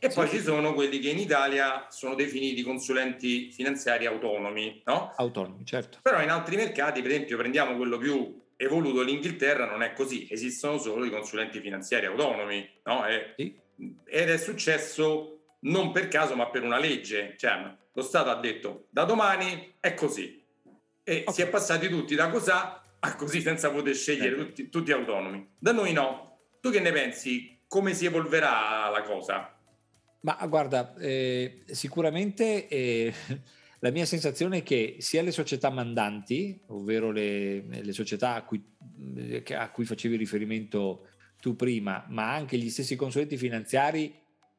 [0.00, 5.12] e poi ci sono quelli che in Italia sono definiti consulenti finanziari autonomi, no?
[5.16, 5.98] Autonomi, certo.
[6.00, 10.78] Però in altri mercati, per esempio, prendiamo quello più evoluto, l'Inghilterra non è così, esistono
[10.78, 13.06] solo i consulenti finanziari autonomi, no?
[13.06, 13.54] E, sì.
[14.06, 17.34] Ed è successo non per caso, ma per una legge.
[17.36, 20.42] Cioè, lo Stato ha detto da domani è così.
[21.04, 21.34] E okay.
[21.34, 24.44] si è passati tutti da cos'ha a così senza poter scegliere, certo.
[24.44, 25.56] tutti, tutti autonomi.
[25.58, 26.38] Da noi no.
[26.60, 27.62] Tu che ne pensi?
[27.66, 29.59] Come si evolverà la cosa?
[30.22, 33.12] Ma guarda, eh, sicuramente eh,
[33.80, 38.62] la mia sensazione è che sia le società mandanti, ovvero le, le società a cui,
[39.16, 41.06] eh, a cui, facevi riferimento
[41.40, 44.14] tu prima, ma anche gli stessi consulenti finanziari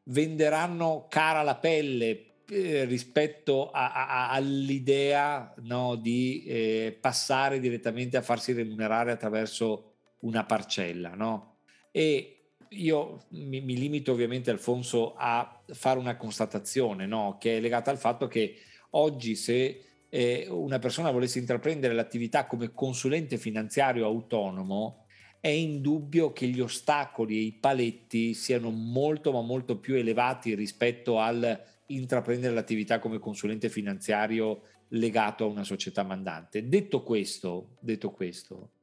[0.06, 8.22] venderanno cara la pelle eh, rispetto a, a, all'idea no, di eh, passare direttamente a
[8.24, 11.14] farsi remunerare attraverso una parcella.
[11.14, 11.58] No?
[11.92, 12.41] E
[12.72, 17.38] io mi, mi, limito ovviamente, Alfonso, a fare una constatazione no?
[17.40, 18.56] che è legata al fatto che
[18.92, 25.06] oggi se eh, una persona volesse intraprendere l'attività come consulente finanziario autonomo,
[25.40, 31.20] è indubbio che gli ostacoli e i paletti siano molto ma molto più elevati rispetto
[31.20, 36.68] al intraprendere l'attività come consulente finanziario legato a una società mandante.
[36.68, 38.74] Detto questo, detto questo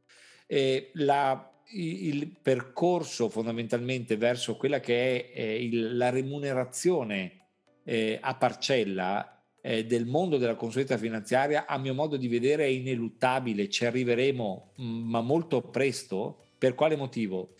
[0.49, 7.47] eh, la, il percorso fondamentalmente verso quella che è eh, il, la remunerazione
[7.85, 12.69] eh, a parcella eh, del mondo della consulenza finanziaria, a mio modo di vedere, è
[12.69, 16.45] ineluttabile, ci arriveremo, mm, ma molto presto.
[16.59, 17.55] Per quale motivo?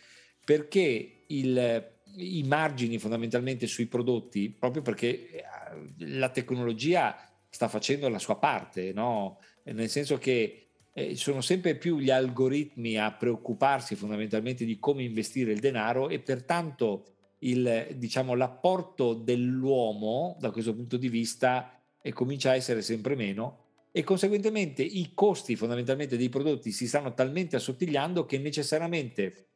[0.45, 5.45] Perché il, i margini fondamentalmente sui prodotti, proprio perché eh,
[5.99, 7.17] la tecnologia
[7.51, 9.41] sta facendo la sua parte, no?
[9.65, 10.68] nel senso che
[10.99, 16.19] eh, sono sempre più gli algoritmi a preoccuparsi fondamentalmente di come investire il denaro e
[16.19, 17.05] pertanto
[17.41, 23.67] il, diciamo, l'apporto dell'uomo da questo punto di vista e comincia a essere sempre meno
[23.93, 29.51] e conseguentemente i costi fondamentalmente dei prodotti si stanno talmente assottigliando che necessariamente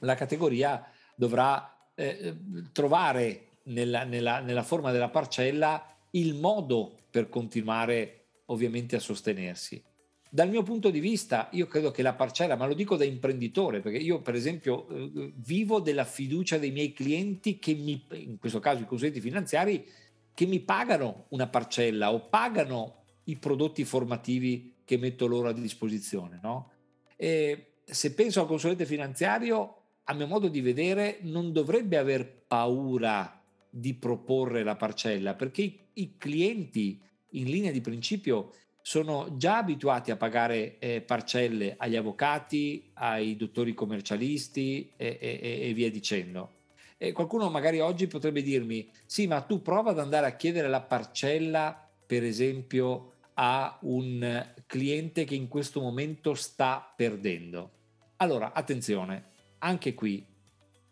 [0.00, 0.82] la categoria
[1.14, 2.36] dovrà eh,
[2.72, 9.82] trovare nella, nella, nella forma della parcella il modo per continuare ovviamente a sostenersi.
[10.28, 13.80] Dal mio punto di vista, io credo che la parcella, ma lo dico da imprenditore,
[13.80, 18.58] perché io per esempio eh, vivo della fiducia dei miei clienti che mi, in questo
[18.58, 19.86] caso i consulenti finanziari,
[20.34, 26.38] che mi pagano una parcella o pagano i prodotti formativi che metto loro a disposizione.
[26.42, 26.70] No?
[27.16, 33.94] se penso al consulente finanziario, a mio modo di vedere, non dovrebbe aver paura di
[33.94, 38.52] proporre la parcella, perché i, i clienti in linea di principio
[38.86, 45.72] sono già abituati a pagare eh, parcelle agli avvocati, ai dottori commercialisti e, e, e
[45.72, 46.52] via dicendo.
[46.96, 50.82] E qualcuno magari oggi potrebbe dirmi, sì, ma tu prova ad andare a chiedere la
[50.82, 57.70] parcella, per esempio, a un cliente che in questo momento sta perdendo.
[58.18, 60.24] Allora, attenzione, anche qui,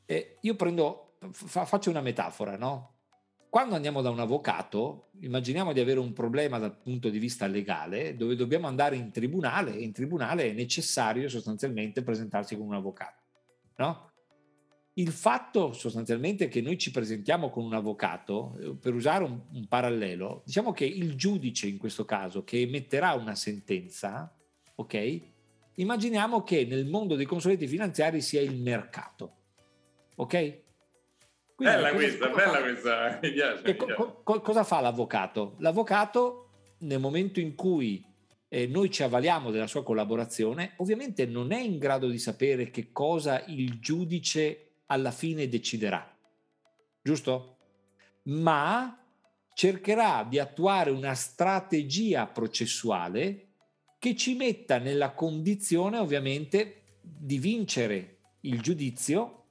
[0.05, 2.94] eh, io prendo, fa, faccio una metafora, no?
[3.55, 8.17] Quando andiamo da un avvocato, immaginiamo di avere un problema dal punto di vista legale,
[8.17, 13.23] dove dobbiamo andare in tribunale, e in tribunale è necessario sostanzialmente presentarsi con un avvocato,
[13.77, 14.11] no?
[14.95, 19.69] Il fatto sostanzialmente che noi ci presentiamo con un avvocato, eh, per usare un, un,
[19.69, 24.37] parallelo, diciamo che il giudice in questo caso che emetterà una sentenza,
[24.75, 25.21] ok?
[25.75, 29.37] Immaginiamo che nel mondo dei consulenti finanziari sia il mercato,
[30.17, 30.63] ok?
[31.55, 32.61] Quindi, bella questa, bella fa?
[32.61, 33.63] questa, mi piace.
[33.65, 33.95] Mi piace.
[33.95, 35.55] Co- co- cosa fa l'avvocato?
[35.59, 38.05] L'avvocato nel momento in cui
[38.49, 42.93] eh, noi ci avvaliamo della sua collaborazione, ovviamente non è in grado di sapere che
[42.93, 46.17] cosa il giudice alla fine deciderà,
[47.03, 47.59] giusto?
[48.25, 48.99] Ma
[49.55, 53.49] cercherà di attuare una strategia processuale
[53.99, 59.44] che ci metta nella condizione ovviamente di vincere il giudizio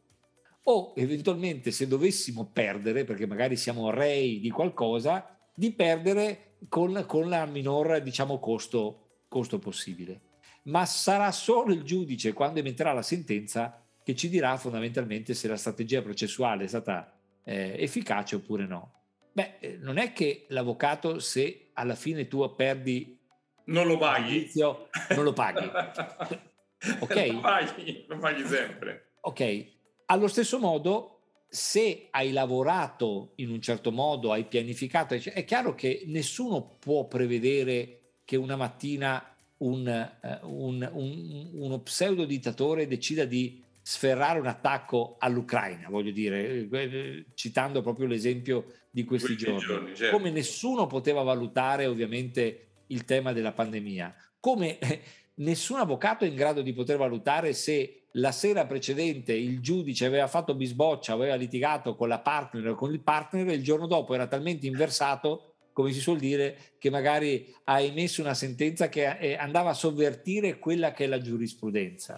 [0.63, 7.29] o eventualmente se dovessimo perdere, perché magari siamo rei di qualcosa, di perdere con, con
[7.29, 10.21] la minor diciamo, costo, costo possibile.
[10.63, 15.57] Ma sarà solo il giudice quando emetterà la sentenza che ci dirà fondamentalmente se la
[15.57, 19.01] strategia processuale è stata eh, efficace oppure no.
[19.33, 23.19] Beh, eh, non è che l'avvocato, se alla fine tu perdi
[23.65, 25.65] non lo paghi, inizio, non lo paghi.
[26.99, 27.27] ok?
[27.31, 29.13] Lo paghi, lo paghi sempre.
[29.21, 29.72] Ok,
[30.13, 36.03] allo stesso modo, se hai lavorato in un certo modo, hai pianificato, è chiaro che
[36.05, 43.61] nessuno può prevedere che una mattina un, uh, un, un, uno pseudo dittatore decida di
[43.81, 49.95] sferrare un attacco all'Ucraina, voglio dire, eh, citando proprio l'esempio di questi, questi giorni, giorni
[49.95, 50.15] certo.
[50.15, 55.01] come nessuno poteva valutare ovviamente il tema della pandemia, come eh,
[55.35, 60.27] nessun avvocato è in grado di poter valutare se la sera precedente il giudice aveva
[60.27, 64.13] fatto bisboccia, aveva litigato con la partner o con il partner e il giorno dopo
[64.13, 69.33] era talmente inversato come si suol dire, che magari ha emesso una sentenza che eh,
[69.33, 72.15] andava a sovvertire quella che è la giurisprudenza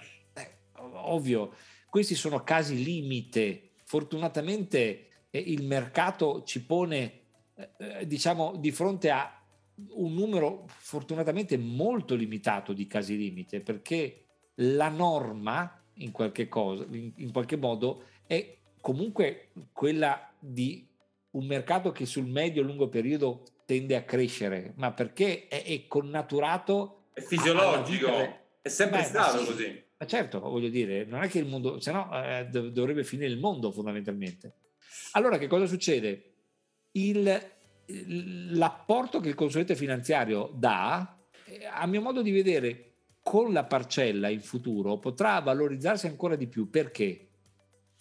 [0.96, 1.54] ovvio,
[1.90, 3.72] questi sono casi limite.
[3.84, 7.22] Fortunatamente eh, il mercato ci pone,
[7.56, 9.32] eh, eh, diciamo, di fronte a
[9.96, 14.26] un numero fortunatamente molto limitato di casi limite, perché
[14.60, 20.88] la norma, in qualche, cosa, in, qualche modo, è comunque quella di
[21.32, 27.08] un mercato che sul medio-lungo periodo tende a crescere, ma perché è, è connaturato.
[27.14, 28.10] È fisiologico,
[28.62, 29.84] è sempre Beh, stato sì, così.
[29.98, 33.40] Ma certo, voglio dire, non è che il mondo, se no eh, dovrebbe finire il
[33.40, 34.58] mondo fondamentalmente.
[35.12, 36.34] Allora che cosa succede?
[36.92, 37.54] Il,
[38.52, 42.85] l'apporto che il consulente finanziario dà, eh, a mio modo di vedere,
[43.26, 46.70] con la parcella in futuro potrà valorizzarsi ancora di più.
[46.70, 47.28] Perché?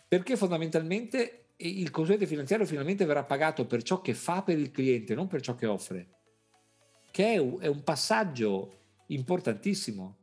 [0.07, 5.15] Perché fondamentalmente il consulente finanziario finalmente verrà pagato per ciò che fa per il cliente,
[5.15, 6.09] non per ciò che offre,
[7.11, 10.19] che è un passaggio importantissimo.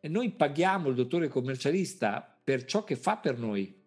[0.00, 3.82] E noi paghiamo il dottore commercialista per ciò che fa per noi.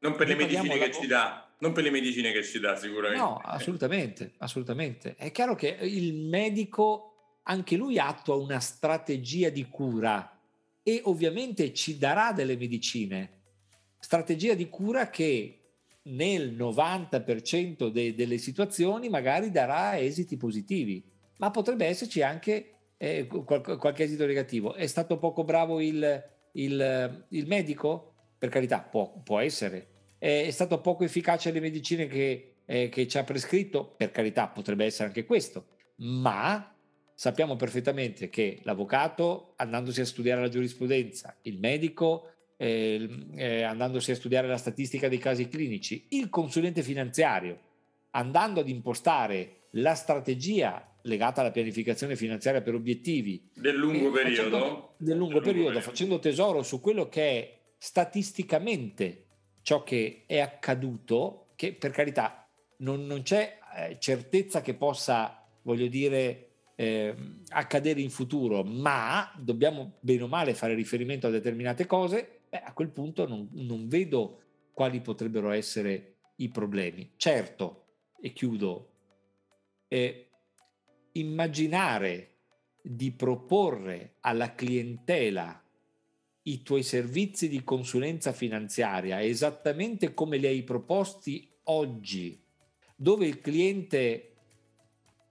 [0.00, 2.76] Non per noi le medicine che ci dà, non per le medicine che ci dà
[2.76, 3.24] sicuramente.
[3.24, 5.14] No, assolutamente, assolutamente.
[5.14, 7.13] È chiaro che il medico
[7.44, 10.38] anche lui attua una strategia di cura
[10.82, 13.42] e ovviamente ci darà delle medicine.
[13.98, 15.60] Strategia di cura che
[16.04, 21.02] nel 90% de- delle situazioni magari darà esiti positivi,
[21.38, 24.74] ma potrebbe esserci anche eh, qual- qualche esito negativo.
[24.74, 26.22] È stato poco bravo il,
[26.52, 28.12] il, il medico?
[28.38, 29.88] Per carità, può, può essere.
[30.18, 33.94] È, è, stato poco efficace le medicine che, eh, che ci ha prescritto?
[33.96, 35.68] Per carità, potrebbe essere anche questo.
[35.96, 36.73] Ma
[37.14, 44.16] sappiamo perfettamente che l'avvocato, andandosi a studiare la giurisprudenza, il medico, eh, eh, andandosi a
[44.16, 47.58] studiare la statistica dei casi clinici, il consulente finanziario,
[48.10, 54.94] andando ad impostare la strategia legata alla pianificazione finanziaria per obiettivi del lungo periodo, facendo,
[54.96, 59.24] del lungo periodo, periodo, facendo tesoro su quello che è statisticamente
[59.62, 62.48] ciò che è accaduto, che per carità
[62.78, 67.14] non, non c'è eh, certezza che possa, voglio dire, eh,
[67.48, 72.72] accadere in futuro, ma dobbiamo bene o male fare riferimento a determinate cose, beh, a
[72.72, 74.40] quel punto non, non vedo
[74.72, 77.12] quali potrebbero essere i problemi.
[77.16, 77.84] Certo,
[78.20, 78.92] e chiudo,
[79.88, 80.28] eh,
[81.12, 82.30] immaginare
[82.82, 85.62] di proporre alla clientela
[86.46, 92.42] i tuoi servizi di consulenza finanziaria esattamente come li hai proposti oggi,
[92.96, 94.34] dove il cliente,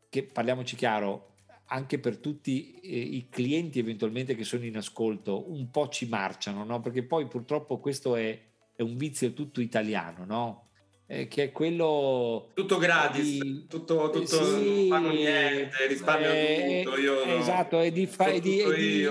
[0.09, 1.32] che parliamoci chiaro,
[1.73, 6.63] anche per tutti eh, i clienti eventualmente che sono in ascolto, un po' ci marciano,
[6.63, 6.79] no?
[6.79, 8.39] perché poi purtroppo questo è,
[8.75, 10.67] è un vizio tutto italiano, no?
[11.07, 12.51] eh, che è quello...
[12.53, 17.91] Tutto gratis, di, tutto, tutto sì, non fanno niente, risparmio eh, tutto, io Esatto, è
[17.91, 19.07] di, fa, è di, è di,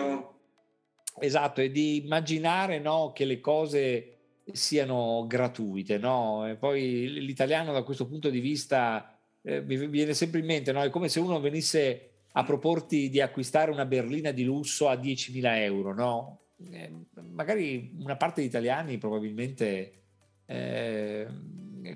[1.18, 4.18] esatto, è di immaginare no, che le cose
[4.52, 6.48] siano gratuite, no?
[6.48, 10.80] E poi l'italiano da questo punto di vista eh, mi viene sempre in mente, no?
[10.80, 15.56] È come se uno venisse a proporti di acquistare una berlina di lusso a 10.000
[15.62, 16.40] euro, no?
[16.70, 16.92] Eh,
[17.30, 20.02] magari una parte di italiani probabilmente
[20.46, 21.26] eh,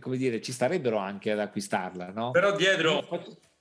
[0.01, 2.30] come dire, ci starebbero anche ad acquistarla, no?
[2.30, 3.07] Però dietro,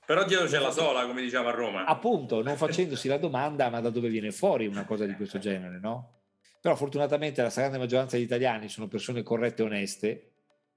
[0.04, 1.84] però dietro c'è la sola, come diciamo a Roma.
[1.84, 5.78] Appunto, non facendosi la domanda, ma da dove viene fuori una cosa di questo genere,
[5.78, 6.22] no?
[6.60, 10.30] Però fortunatamente la stragrande maggioranza degli italiani sono persone corrette e oneste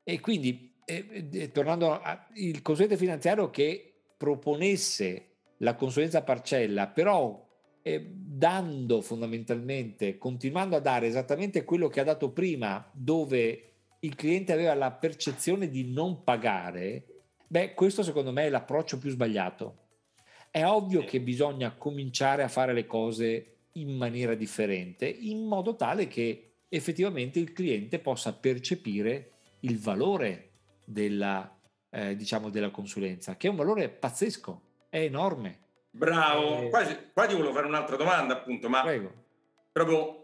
[0.04, 2.28] e quindi, eh, eh, tornando al
[2.62, 5.28] consulente finanziario che proponesse
[5.60, 7.47] la consulenza parcella, però
[7.82, 13.64] eh, dando fondamentalmente, continuando a dare esattamente quello che ha dato prima, dove
[13.99, 17.05] il cliente aveva la percezione di non pagare,
[17.47, 19.88] beh, questo secondo me è l'approccio più sbagliato.
[20.51, 26.07] È ovvio che bisogna cominciare a fare le cose in maniera differente, in modo tale
[26.07, 29.32] che effettivamente il cliente possa percepire
[29.62, 30.51] il valore
[30.86, 35.60] della, eh, diciamo, della consulenza, che è un valore pazzesco, è enorme.
[35.92, 39.12] Bravo, eh, qua, qua, ti volevo fare un'altra domanda appunto, ma prego.
[39.72, 40.20] proprio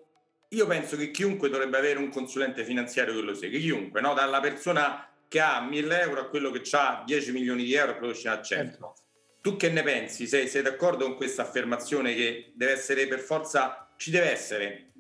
[0.50, 4.14] io penso che chiunque dovrebbe avere un consulente finanziario che lo segua, chiunque, no?
[4.14, 7.98] dalla persona che ha 1000 euro a quello che ha 10 milioni di euro e
[7.98, 8.72] quello che ha 100.
[8.72, 8.94] Certo.
[9.42, 10.28] Tu che ne pensi?
[10.28, 14.92] Sei, sei d'accordo con questa affermazione che deve essere per forza, ci deve essere?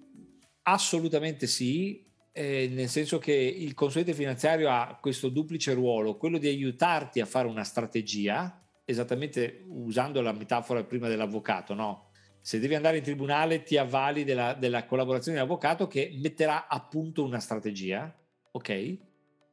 [0.63, 6.47] Assolutamente sì, eh, nel senso che il consulente finanziario ha questo duplice ruolo, quello di
[6.47, 12.09] aiutarti a fare una strategia, esattamente usando la metafora prima dell'avvocato, no?
[12.45, 17.23] se devi andare in tribunale ti avvali della, della collaborazione dell'avvocato che metterà a punto
[17.23, 18.15] una strategia,
[18.51, 18.97] ok?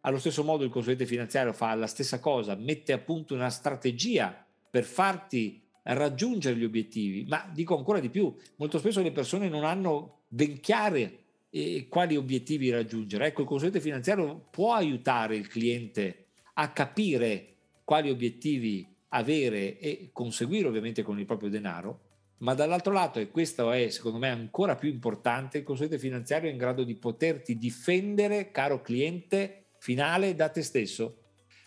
[0.02, 4.46] Allo stesso modo il consulente finanziario fa la stessa cosa, mette a punto una strategia
[4.68, 9.64] per farti raggiungere gli obiettivi, ma dico ancora di più, molto spesso le persone non
[9.64, 13.28] hanno ben chiare eh, quali obiettivi raggiungere.
[13.28, 17.54] Ecco, il consulente finanziario può aiutare il cliente a capire
[17.84, 22.10] quali obiettivi avere e conseguire ovviamente con il proprio denaro
[22.42, 26.52] ma dall'altro lato, e questo è secondo me ancora più importante, il consulente finanziario è
[26.52, 31.18] in grado di poterti difendere, caro cliente finale, da te stesso.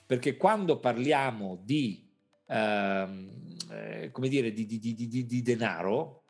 [0.06, 2.12] Perché quando parliamo di,
[2.48, 6.24] ehm, eh, come dire, di, di, di, di denaro,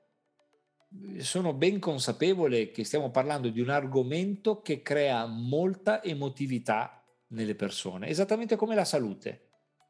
[1.17, 8.07] sono ben consapevole che stiamo parlando di un argomento che crea molta emotività nelle persone,
[8.09, 9.47] esattamente come la salute.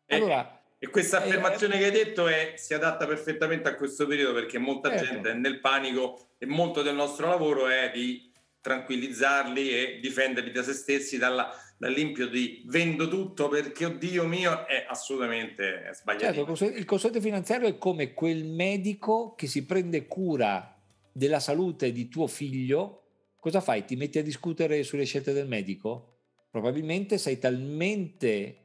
[0.07, 4.05] Allora, E questa eh, affermazione eh, che hai detto è, si adatta perfettamente a questo
[4.05, 5.05] periodo perché molta certo.
[5.05, 10.63] gente è nel panico e molto del nostro lavoro è di tranquillizzarli e difenderli da
[10.63, 16.55] se stessi dalla, dall'impio di vendo tutto perché oddio mio è assolutamente sbagliato.
[16.55, 20.75] Certo, il consulente finanziario è come quel medico che si prende cura
[21.11, 23.03] della salute di tuo figlio.
[23.39, 23.85] Cosa fai?
[23.85, 26.17] Ti metti a discutere sulle scelte del medico?
[26.49, 28.64] Probabilmente sei talmente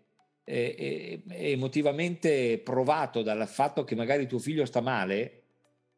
[0.50, 1.22] eh,
[1.52, 5.42] emotivamente provato dal fatto che magari tuo figlio sta male,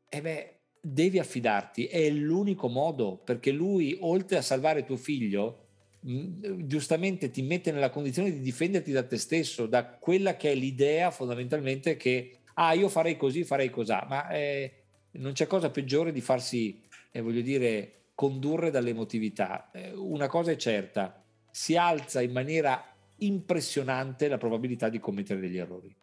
[0.08, 5.66] e beh, devi affidarti, è l'unico modo perché lui, oltre a salvare tuo figlio,
[6.00, 10.54] mh, giustamente ti mette nella condizione di difenderti da te stesso, da quella che è
[10.54, 14.72] l'idea fondamentalmente che, ah, io farei così, farei così, ma eh,
[15.12, 16.80] non c'è cosa peggiore di farsi,
[17.10, 19.70] eh, voglio dire, condurre dall'emotività.
[19.72, 22.91] Eh, una cosa è certa, si alza in maniera
[23.26, 25.94] impressionante la probabilità di commettere degli errori.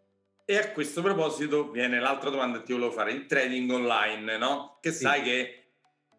[0.45, 4.79] E a questo proposito viene l'altra domanda che ti volevo fare, il trading online, no?
[4.81, 5.03] Che sì.
[5.03, 5.59] sai che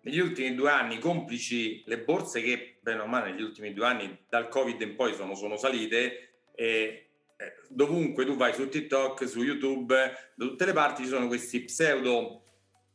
[0.02, 4.18] negli ultimi due anni, complici le borse che, bene o male, negli ultimi due anni
[4.28, 9.42] dal Covid in poi sono, sono salite, e eh, dovunque tu vai su TikTok, su
[9.42, 9.94] YouTube,
[10.34, 12.44] da tutte le parti ci sono questi pseudo,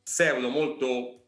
[0.03, 1.27] pseudo molto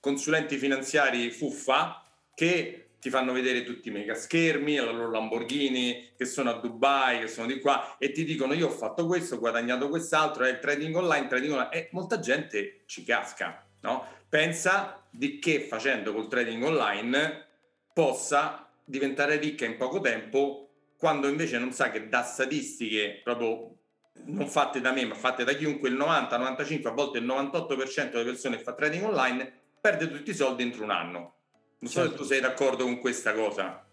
[0.00, 2.02] consulenti finanziari fuffa
[2.34, 7.18] che ti fanno vedere tutti i mega schermi, la loro Lamborghini, che sono a Dubai,
[7.18, 10.50] che sono di qua, e ti dicono io ho fatto questo, ho guadagnato quest'altro, è
[10.50, 14.06] il trading online, trading online, e molta gente ci casca, no?
[14.28, 17.46] Pensa di che facendo col trading online
[17.92, 23.78] possa diventare ricca in poco tempo, quando invece non sa che da statistiche proprio
[24.26, 28.12] non fatte da me, ma fatte da chiunque, il 90, 95, a volte il 98%
[28.12, 31.36] delle persone che fa trading online perde tutti i soldi entro un anno
[31.82, 32.10] non so certo.
[32.10, 33.84] se tu sei d'accordo con questa cosa.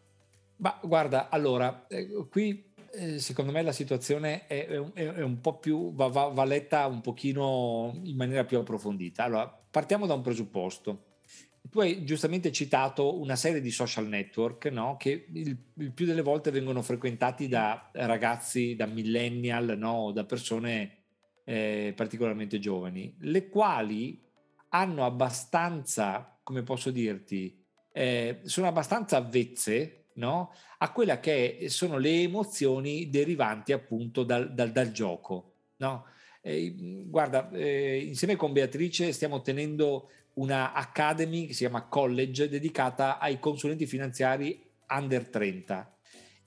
[0.58, 5.58] Ma guarda, allora, eh, qui eh, secondo me la situazione è, è, è un po'
[5.58, 9.24] più, va, va, va, letta un pochino in maniera più approfondita.
[9.24, 11.06] Allora, partiamo da un presupposto.
[11.70, 14.98] Tu hai giustamente citato una serie di social network no?
[14.98, 20.12] che il, il, più delle volte vengono frequentati da ragazzi, da millennial, no?
[20.12, 20.98] da persone
[21.44, 24.22] eh, particolarmente giovani, le quali
[24.70, 27.59] hanno abbastanza, come posso dirti,
[27.92, 30.54] eh, sono abbastanza avvezze no?
[30.78, 35.54] a quelle che sono le emozioni derivanti appunto dal, dal, dal gioco.
[35.78, 36.06] No?
[36.42, 36.74] Eh,
[37.06, 43.40] guarda, eh, insieme con Beatrice stiamo tenendo una academy che si chiama College dedicata ai
[43.40, 45.94] consulenti finanziari under 30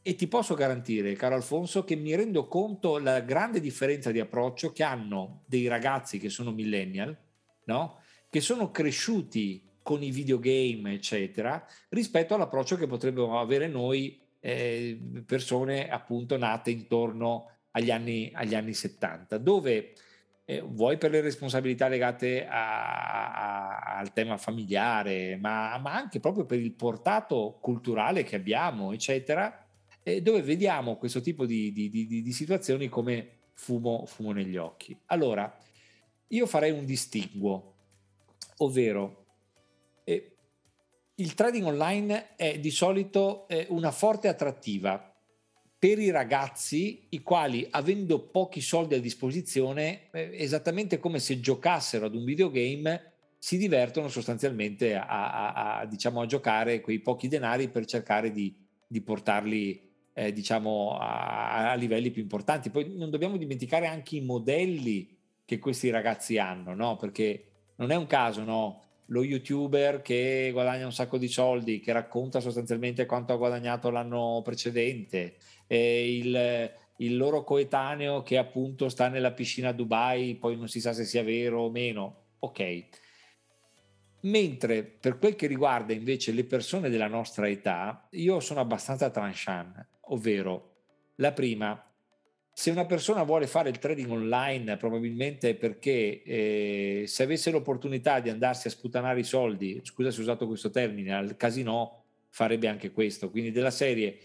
[0.05, 4.73] e ti posso garantire, caro Alfonso, che mi rendo conto la grande differenza di approccio
[4.73, 7.17] che hanno dei ragazzi che sono millennial,
[7.67, 8.01] no?
[8.29, 15.89] che sono cresciuti con i videogame, eccetera, rispetto all'approccio che potremmo avere noi eh, persone
[15.89, 19.95] appunto nate intorno agli anni, agli anni 70, dove
[20.45, 26.45] eh, vuoi per le responsabilità legate a, a, al tema familiare, ma, ma, anche proprio
[26.45, 29.67] per il portato culturale che abbiamo, eccetera,
[30.03, 34.97] eh, dove vediamo questo tipo di, di, di, di situazioni come fumo, fumo negli occhi.
[35.07, 35.57] Allora,
[36.29, 37.75] io farei un distinguo,
[38.59, 39.22] ovvero
[40.05, 40.37] eh,
[41.17, 45.13] il trading online è di solito eh, una forte attrattiva
[45.79, 52.07] per i ragazzi i quali avendo pochi soldi a disposizione, eh, esattamente come se giocassero
[52.07, 57.69] ad un videogame, si divertono sostanzialmente a, a, a, diciamo, a giocare quei pochi denari
[57.69, 58.55] per cercare di,
[58.87, 62.71] di portarli eh, diciamo, a, livelli più importanti.
[62.71, 66.97] Poi non dobbiamo dimenticare anche i modelli che questi ragazzi hanno, no?
[66.97, 68.83] perché non è un caso, no?
[69.13, 74.41] Lo youtuber che guadagna un sacco di soldi, che racconta sostanzialmente quanto ha guadagnato l'anno
[74.43, 75.37] precedente,
[75.67, 80.95] il, il loro coetaneo che appunto sta nella piscina a Dubai, poi non si sa
[80.95, 82.21] se sia vero o meno.
[82.41, 82.85] Ok.
[84.23, 89.87] Mentre per quel che riguarda invece le persone della nostra età, io sono abbastanza tranchant,
[90.07, 90.71] ovvero
[91.17, 91.92] la prima,
[92.55, 98.29] se una persona vuole fare il trading online, probabilmente perché eh, se avesse l'opportunità di
[98.29, 102.93] andarsi a sputanare i soldi, scusa se ho usato questo termine, al casino farebbe anche
[102.93, 103.31] questo.
[103.31, 104.19] Quindi della serie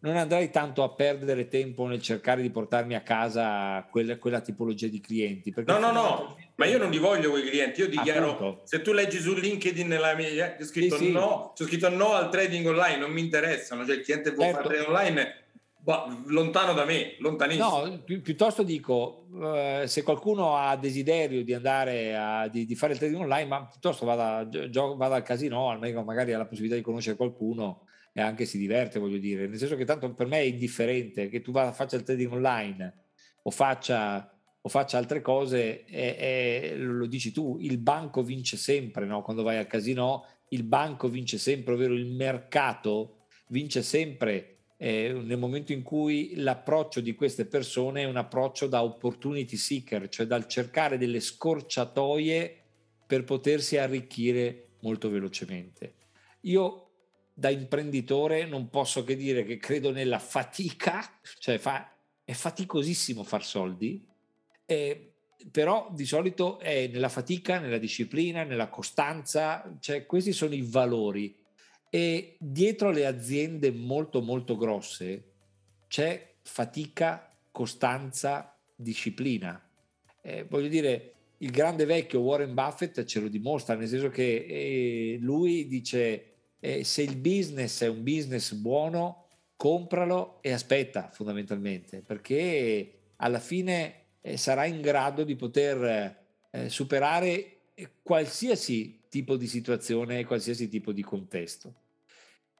[0.00, 4.86] non andrei tanto a perdere tempo nel cercare di portarmi a casa quella, quella tipologia
[4.86, 5.52] di clienti.
[5.66, 7.80] No, no, no, ma io non li voglio quei clienti.
[7.80, 8.60] Io dichiaro, Appunto.
[8.64, 12.30] se tu leggi su LinkedIn nella mia, c'è scritto, sì, no, c'è scritto no al
[12.30, 13.86] trading online, non mi interessano.
[13.86, 14.62] Cioè il cliente può certo.
[14.62, 15.34] fare trading online
[15.82, 17.86] Bah, lontano da me, lontanissimo.
[17.86, 22.92] No, pi- piuttosto dico, eh, se qualcuno ha desiderio di andare a di, di, fare
[22.92, 26.76] il trading online, ma piuttosto vada, gio- vada al casino, almeno magari ha la possibilità
[26.76, 29.46] di conoscere qualcuno e anche si diverte, voglio dire.
[29.46, 32.32] Nel senso che tanto per me è indifferente che tu vada a fare il trading
[32.32, 33.04] online
[33.44, 39.06] o faccia, o faccia altre cose, è, è, lo dici tu, il banco vince sempre,
[39.06, 39.22] no?
[39.22, 45.36] quando vai al casino il banco vince sempre, ovvero il mercato vince sempre eh, nel
[45.36, 50.46] momento in cui l'approccio di queste persone è un approccio da opportunity seeker, cioè dal
[50.46, 52.62] cercare delle scorciatoie
[53.06, 55.96] per potersi arricchire molto velocemente.
[56.42, 56.92] Io
[57.34, 63.44] da imprenditore non posso che dire che credo nella fatica, cioè fa, è faticosissimo far
[63.44, 64.02] soldi,
[64.64, 65.12] eh,
[65.50, 71.36] però di solito è nella fatica, nella disciplina, nella costanza, cioè questi sono i valori
[71.90, 75.24] e dietro le aziende molto molto grosse
[75.88, 79.60] c'è fatica, costanza, disciplina.
[80.22, 85.18] Eh, voglio dire, il grande vecchio Warren Buffett ce lo dimostra, nel senso che eh,
[85.20, 89.26] lui dice eh, se il business è un business buono,
[89.56, 96.16] compralo e aspetta fondamentalmente, perché alla fine eh, sarà in grado di poter
[96.50, 97.56] eh, superare
[98.02, 101.74] qualsiasi tipo di situazione e qualsiasi tipo di contesto.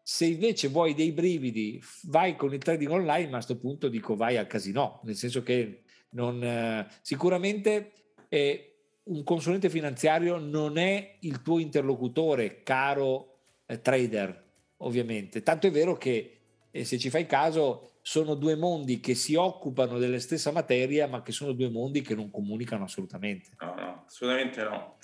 [0.03, 4.16] Se invece vuoi dei brividi, vai con il trading online, ma a questo punto dico
[4.16, 7.92] vai al casino, nel senso che non, eh, sicuramente
[8.28, 8.70] eh,
[9.05, 14.44] un consulente finanziario non è il tuo interlocutore, caro eh, trader,
[14.78, 15.42] ovviamente.
[15.42, 16.38] Tanto è vero che,
[16.70, 21.22] eh, se ci fai caso, sono due mondi che si occupano della stessa materia, ma
[21.22, 23.51] che sono due mondi che non comunicano assolutamente.
[23.61, 24.96] No, no, assolutamente no.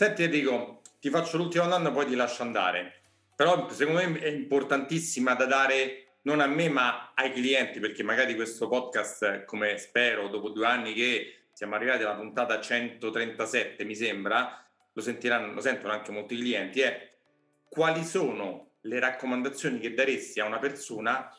[0.00, 3.02] Senti Enrico, ti faccio l'ultima domanda, poi ti lascio andare.
[3.36, 8.34] Però secondo me è importantissima da dare non a me ma ai clienti perché magari
[8.34, 14.66] questo podcast come spero dopo due anni che siamo arrivati alla puntata 137 mi sembra
[14.90, 17.10] lo sentiranno lo sentono anche molti clienti è
[17.68, 21.30] quali sono le raccomandazioni che daresti a una persona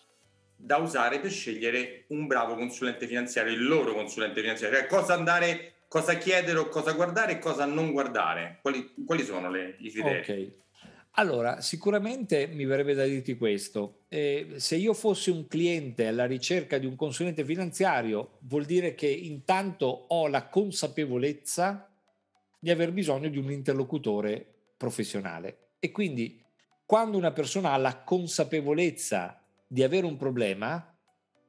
[0.56, 4.78] da usare per scegliere un bravo consulente finanziario il loro consulente finanziario?
[4.78, 9.52] Cioè cosa andare cosa chiedere o cosa guardare e cosa non guardare quali, quali sono
[9.52, 10.60] le, i criteri ok
[11.16, 14.04] allora, sicuramente mi verrebbe da dirti questo.
[14.08, 19.08] Eh, se io fossi un cliente alla ricerca di un consulente finanziario, vuol dire che
[19.08, 21.94] intanto ho la consapevolezza
[22.58, 24.46] di aver bisogno di un interlocutore
[24.78, 25.72] professionale.
[25.80, 26.42] E quindi
[26.86, 30.91] quando una persona ha la consapevolezza di avere un problema,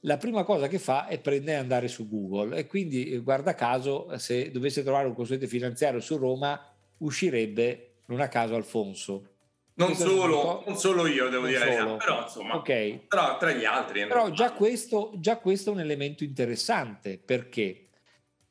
[0.05, 2.57] la prima cosa che fa è prendere e andare su Google.
[2.57, 6.61] E quindi, eh, guarda caso, se dovesse trovare un consulente finanziario su Roma,
[6.99, 9.33] uscirebbe non a caso Alfonso
[9.75, 11.97] non solo, non solo, io devo dire, solo.
[11.97, 13.07] però insomma, okay.
[13.09, 14.07] però tra gli altri.
[14.07, 17.89] Però già questo, già questo è un elemento interessante perché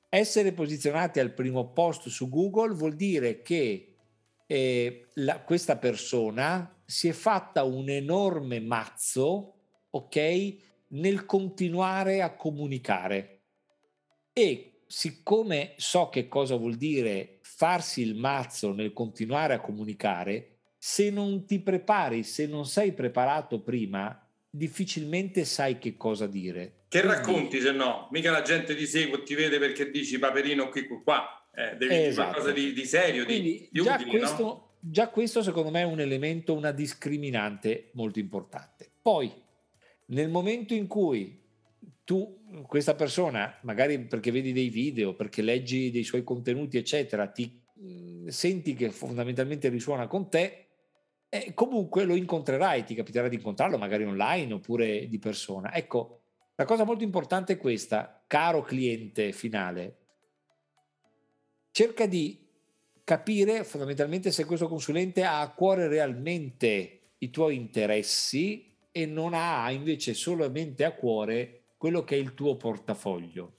[0.10, 3.95] essere posizionati al primo posto su Google vuol dire che
[4.47, 9.54] eh, la, questa persona si è fatta un enorme mazzo,
[9.91, 10.56] ok,
[10.92, 13.42] nel continuare a comunicare.
[14.34, 21.10] E siccome so che cosa vuol dire farsi il mazzo nel continuare a comunicare, se
[21.10, 26.86] non ti prepari, se non sei preparato prima, difficilmente sai che cosa dire.
[26.88, 28.08] Che Quindi, racconti se no?
[28.12, 31.48] Mica la gente ti segue ti vede perché dici paperino qui qua.
[31.54, 32.04] Eh, devi esatto.
[32.04, 34.76] dire qualcosa di, di serio, Quindi, di, di già utile, questo, no?
[34.80, 38.89] Già questo secondo me è un elemento, una discriminante molto importante.
[39.02, 39.32] Poi,
[40.12, 41.39] nel momento in cui
[42.03, 47.62] tu, questa persona, magari perché vedi dei video, perché leggi dei suoi contenuti, eccetera, ti
[47.74, 50.66] mh, senti che fondamentalmente risuona con te,
[51.30, 55.74] e comunque lo incontrerai, ti capiterà di incontrarlo magari online oppure di persona.
[55.74, 56.24] Ecco,
[56.55, 59.97] la cosa molto importante è questa, caro cliente finale,
[61.72, 62.38] cerca di
[63.05, 69.72] capire fondamentalmente se questo consulente ha a cuore realmente i tuoi interessi e non ha
[69.72, 73.56] invece solamente a cuore quello che è il tuo portafoglio.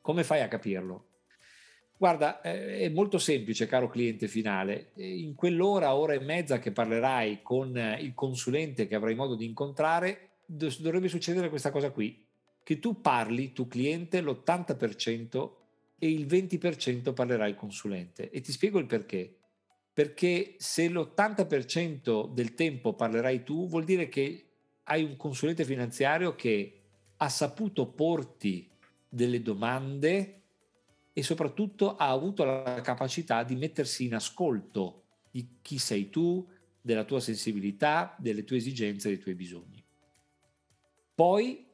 [0.00, 1.08] Come fai a capirlo?
[1.96, 4.92] Guarda, eh, è molto semplice, caro cliente finale.
[4.96, 9.46] In quell'ora, ora e mezza che parlerai con eh, il consulente che avrai modo di
[9.46, 12.24] incontrare, dovrebbe succedere questa cosa qui,
[12.62, 15.50] che tu parli, tu cliente, l'80%
[15.98, 18.30] e il 20% parlerà il consulente.
[18.30, 19.36] E ti spiego il perché.
[19.94, 24.48] Perché se l'80% del tempo parlerai tu, vuol dire che
[24.84, 26.80] hai un consulente finanziario che
[27.16, 28.68] ha saputo porti
[29.08, 30.42] delle domande
[31.12, 36.46] e soprattutto ha avuto la capacità di mettersi in ascolto di chi sei tu,
[36.80, 39.82] della tua sensibilità, delle tue esigenze, dei tuoi bisogni.
[41.14, 41.66] Poi,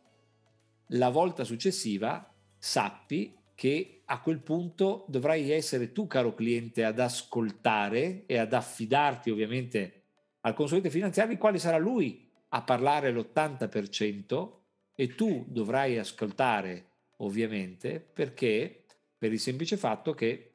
[0.88, 8.24] la volta successiva, sappi che a quel punto dovrai essere tu, caro cliente, ad ascoltare
[8.24, 10.04] e ad affidarti ovviamente
[10.40, 14.50] al consulente finanziario, quale sarà lui a parlare l'80%
[14.94, 16.86] e tu dovrai ascoltare
[17.18, 18.86] ovviamente, perché
[19.18, 20.54] per il semplice fatto che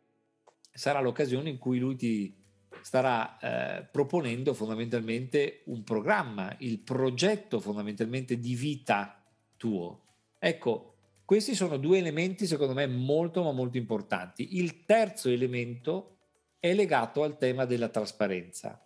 [0.73, 2.43] sarà l'occasione in cui lui ti
[2.81, 9.23] starà eh, proponendo fondamentalmente un programma, il progetto fondamentalmente di vita
[9.57, 10.05] tuo.
[10.39, 10.94] Ecco,
[11.26, 14.57] questi sono due elementi secondo me molto ma molto importanti.
[14.57, 16.17] Il terzo elemento
[16.59, 18.80] è legato al tema della trasparenza.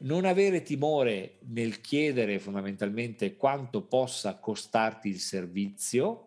[0.00, 6.26] Non avere timore nel chiedere fondamentalmente quanto possa costarti il servizio.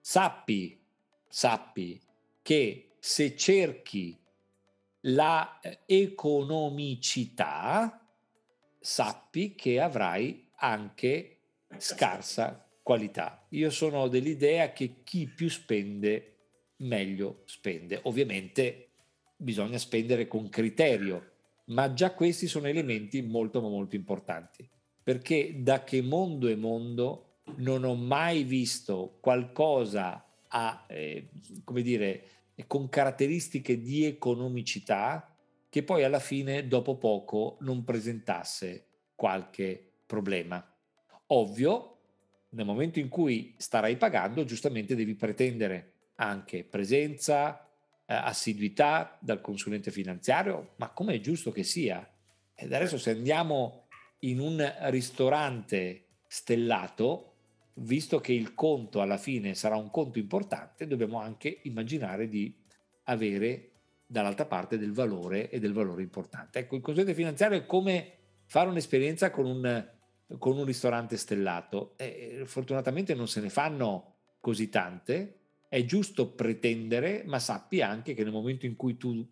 [0.00, 0.80] Sappi,
[1.26, 2.00] sappi
[2.42, 4.16] che se cerchi
[5.02, 8.04] la eh, economicità,
[8.78, 11.38] sappi che avrai anche
[11.78, 13.44] scarsa qualità.
[13.50, 16.36] Io sono dell'idea che chi più spende,
[16.76, 18.00] meglio spende.
[18.04, 18.92] Ovviamente
[19.36, 21.32] bisogna spendere con criterio,
[21.66, 24.66] ma già questi sono elementi molto molto importanti.
[25.02, 31.28] Perché da che mondo è mondo non ho mai visto qualcosa a, eh,
[31.64, 32.22] come dire,
[32.66, 35.36] con caratteristiche di economicità
[35.68, 40.66] che poi alla fine, dopo poco, non presentasse qualche problema.
[41.26, 41.97] Ovvio,
[42.50, 47.68] nel momento in cui starai pagando, giustamente devi pretendere anche presenza,
[48.06, 52.08] eh, assiduità dal consulente finanziario, ma come è giusto che sia.
[52.54, 53.86] Ed adesso se andiamo
[54.20, 57.34] in un ristorante stellato,
[57.74, 62.52] visto che il conto alla fine sarà un conto importante, dobbiamo anche immaginare di
[63.04, 63.70] avere
[64.06, 66.60] dall'altra parte del valore e del valore importante.
[66.60, 68.12] Ecco, il consulente finanziario è come
[68.46, 69.88] fare un'esperienza con un,
[70.36, 71.94] con un ristorante stellato.
[71.96, 78.24] E fortunatamente non se ne fanno così tante, è giusto pretendere, ma sappi anche che
[78.24, 79.26] nel momento in cui tu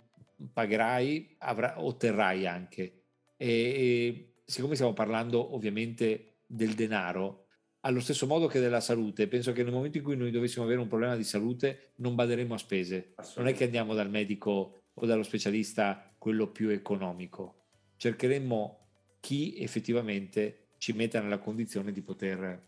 [0.53, 3.03] pagherai, avrai, otterrai anche.
[3.37, 7.47] E, e siccome stiamo parlando ovviamente del denaro,
[7.81, 10.81] allo stesso modo che della salute, penso che nel momento in cui noi dovessimo avere
[10.81, 13.15] un problema di salute non baderemo a spese.
[13.37, 17.67] Non è che andiamo dal medico o dallo specialista quello più economico.
[17.97, 18.89] Cercheremmo
[19.21, 22.61] chi effettivamente ci metta nella condizione di poter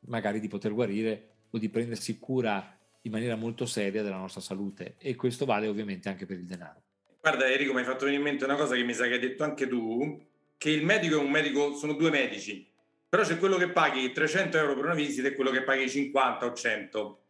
[0.00, 4.94] magari di poter guarire o di prendersi cura in maniera molto seria della nostra salute
[4.98, 6.82] e questo vale ovviamente anche per il denaro.
[7.20, 9.18] Guarda Enrico, mi hai fatto venire in mente una cosa che mi sa che hai
[9.18, 10.20] detto anche tu,
[10.56, 12.68] che il medico è un medico, sono due medici
[13.08, 16.44] però c'è quello che paghi 300 euro per una visita e quello che paghi 50
[16.44, 17.22] o 100.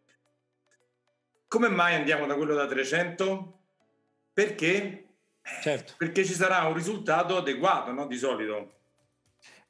[1.46, 3.58] Come mai andiamo da quello da 300?
[4.32, 5.04] Perché?
[5.62, 5.94] Certo.
[5.96, 8.06] Perché ci sarà un risultato adeguato, no?
[8.06, 8.77] Di solito.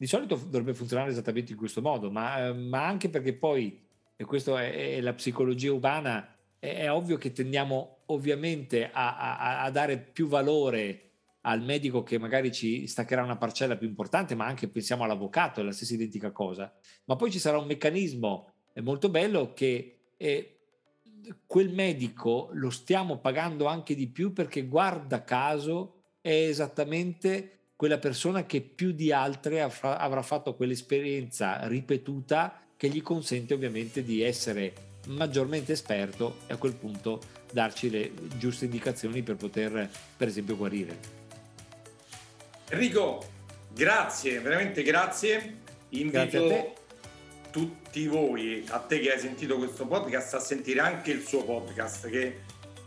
[0.00, 3.84] Di solito dovrebbe funzionare esattamente in questo modo, ma, ma anche perché poi,
[4.14, 9.62] e questa è, è, la psicologia umana, è, è, ovvio che tendiamo ovviamente a, a,
[9.64, 11.08] a dare più valore
[11.40, 15.64] al medico che magari ci staccherà una parcella più importante, ma anche pensiamo all'avvocato, è
[15.64, 16.72] la stessa identica cosa.
[17.06, 20.60] Ma poi ci sarà un meccanismo molto bello che eh,
[21.44, 28.44] quel medico lo stiamo pagando anche di più perché guarda caso è esattamente quella persona
[28.44, 34.72] che più di altre avrà fatto quell'esperienza ripetuta che gli consente ovviamente di essere
[35.06, 37.20] maggiormente esperto e a quel punto
[37.52, 40.98] darci le giuste indicazioni per poter per esempio guarire.
[42.70, 43.24] Enrico,
[43.72, 45.58] grazie, veramente grazie.
[45.90, 46.72] Invito grazie
[47.52, 52.08] tutti voi, a te che hai sentito questo podcast, a sentire anche il suo podcast
[52.08, 52.40] che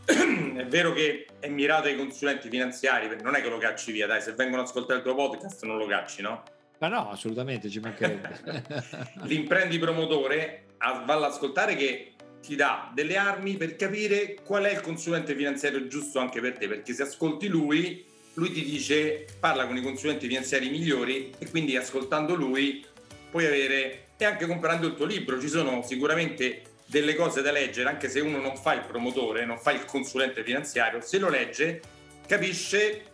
[0.57, 4.21] è vero che è mirato ai consulenti finanziari, non è che lo cacci via, dai,
[4.21, 6.43] se vengono ad ascoltare il tuo podcast non lo cacci, no?
[6.79, 8.63] Ma no, assolutamente, ci mancherebbe.
[9.23, 14.81] L'imprendi promotore va ad ascoltare che ti dà delle armi per capire qual è il
[14.81, 19.75] consulente finanziario giusto anche per te, perché se ascolti lui lui ti dice parla con
[19.75, 22.83] i consulenti finanziari migliori e quindi ascoltando lui
[23.29, 27.89] puoi avere e anche comprando il tuo libro ci sono sicuramente delle cose da leggere
[27.89, 31.81] anche se uno non fa il promotore non fa il consulente finanziario se lo legge
[32.27, 33.05] capisce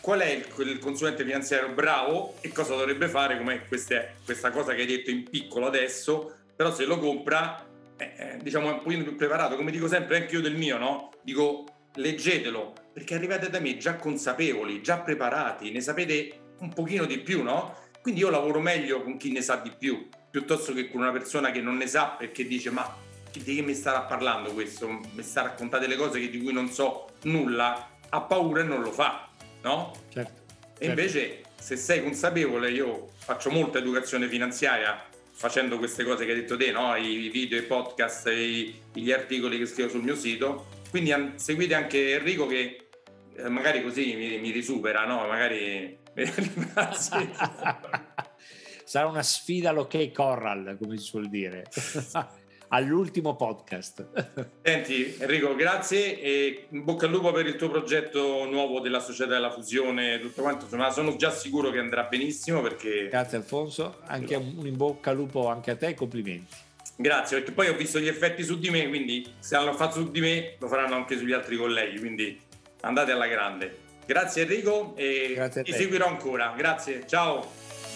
[0.00, 4.80] qual è il, il consulente finanziario bravo e cosa dovrebbe fare come questa, cosa che
[4.80, 7.62] hai detto in piccolo adesso però se lo compra
[7.98, 11.10] eh, eh diciamo un pochino più preparato come dico sempre anche io del mio no
[11.22, 11.66] dico
[11.96, 17.42] leggetelo perché arrivate da me già consapevoli, già preparati, ne sapete un pochino di più,
[17.42, 17.76] no?
[18.00, 21.50] Quindi io lavoro meglio con chi ne sa di più, piuttosto che con una persona
[21.50, 23.04] che non ne sa perché dice ma
[23.42, 24.88] di che mi starà parlando questo?
[24.88, 28.92] Mi sta raccontando delle cose di cui non so nulla, ha paura e non lo
[28.92, 29.28] fa,
[29.62, 29.92] no?
[30.08, 30.44] Certo.
[30.78, 36.40] E invece se sei consapevole, io faccio molta educazione finanziaria facendo queste cose che hai
[36.40, 36.94] detto te, no?
[36.96, 40.66] I video, i podcast, i, gli articoli che scrivo sul mio sito.
[40.90, 42.88] Quindi an- seguite anche Enrico che
[43.36, 45.26] eh, magari così mi, mi risupera, no?
[45.26, 45.98] Magari
[48.84, 51.64] Sarà una sfida all'ok corral, come si suol dire.
[52.68, 54.06] all'ultimo podcast.
[54.62, 59.34] Senti Enrico, grazie e in bocca al lupo per il tuo progetto nuovo della società
[59.34, 63.08] della fusione, tutto quanto, insomma sono già sicuro che andrà benissimo perché...
[63.08, 66.64] Grazie Alfonso, anche un in bocca al lupo anche a te, complimenti.
[66.96, 70.10] Grazie, perché poi ho visto gli effetti su di me, quindi se hanno fatto su
[70.10, 72.40] di me lo faranno anche sugli altri colleghi, quindi
[72.80, 73.84] andate alla grande.
[74.06, 76.54] Grazie Enrico e Grazie ti seguirò ancora.
[76.56, 77.44] Grazie, ciao.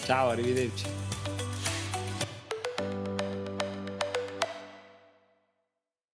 [0.03, 1.10] Ciao, arrivederci.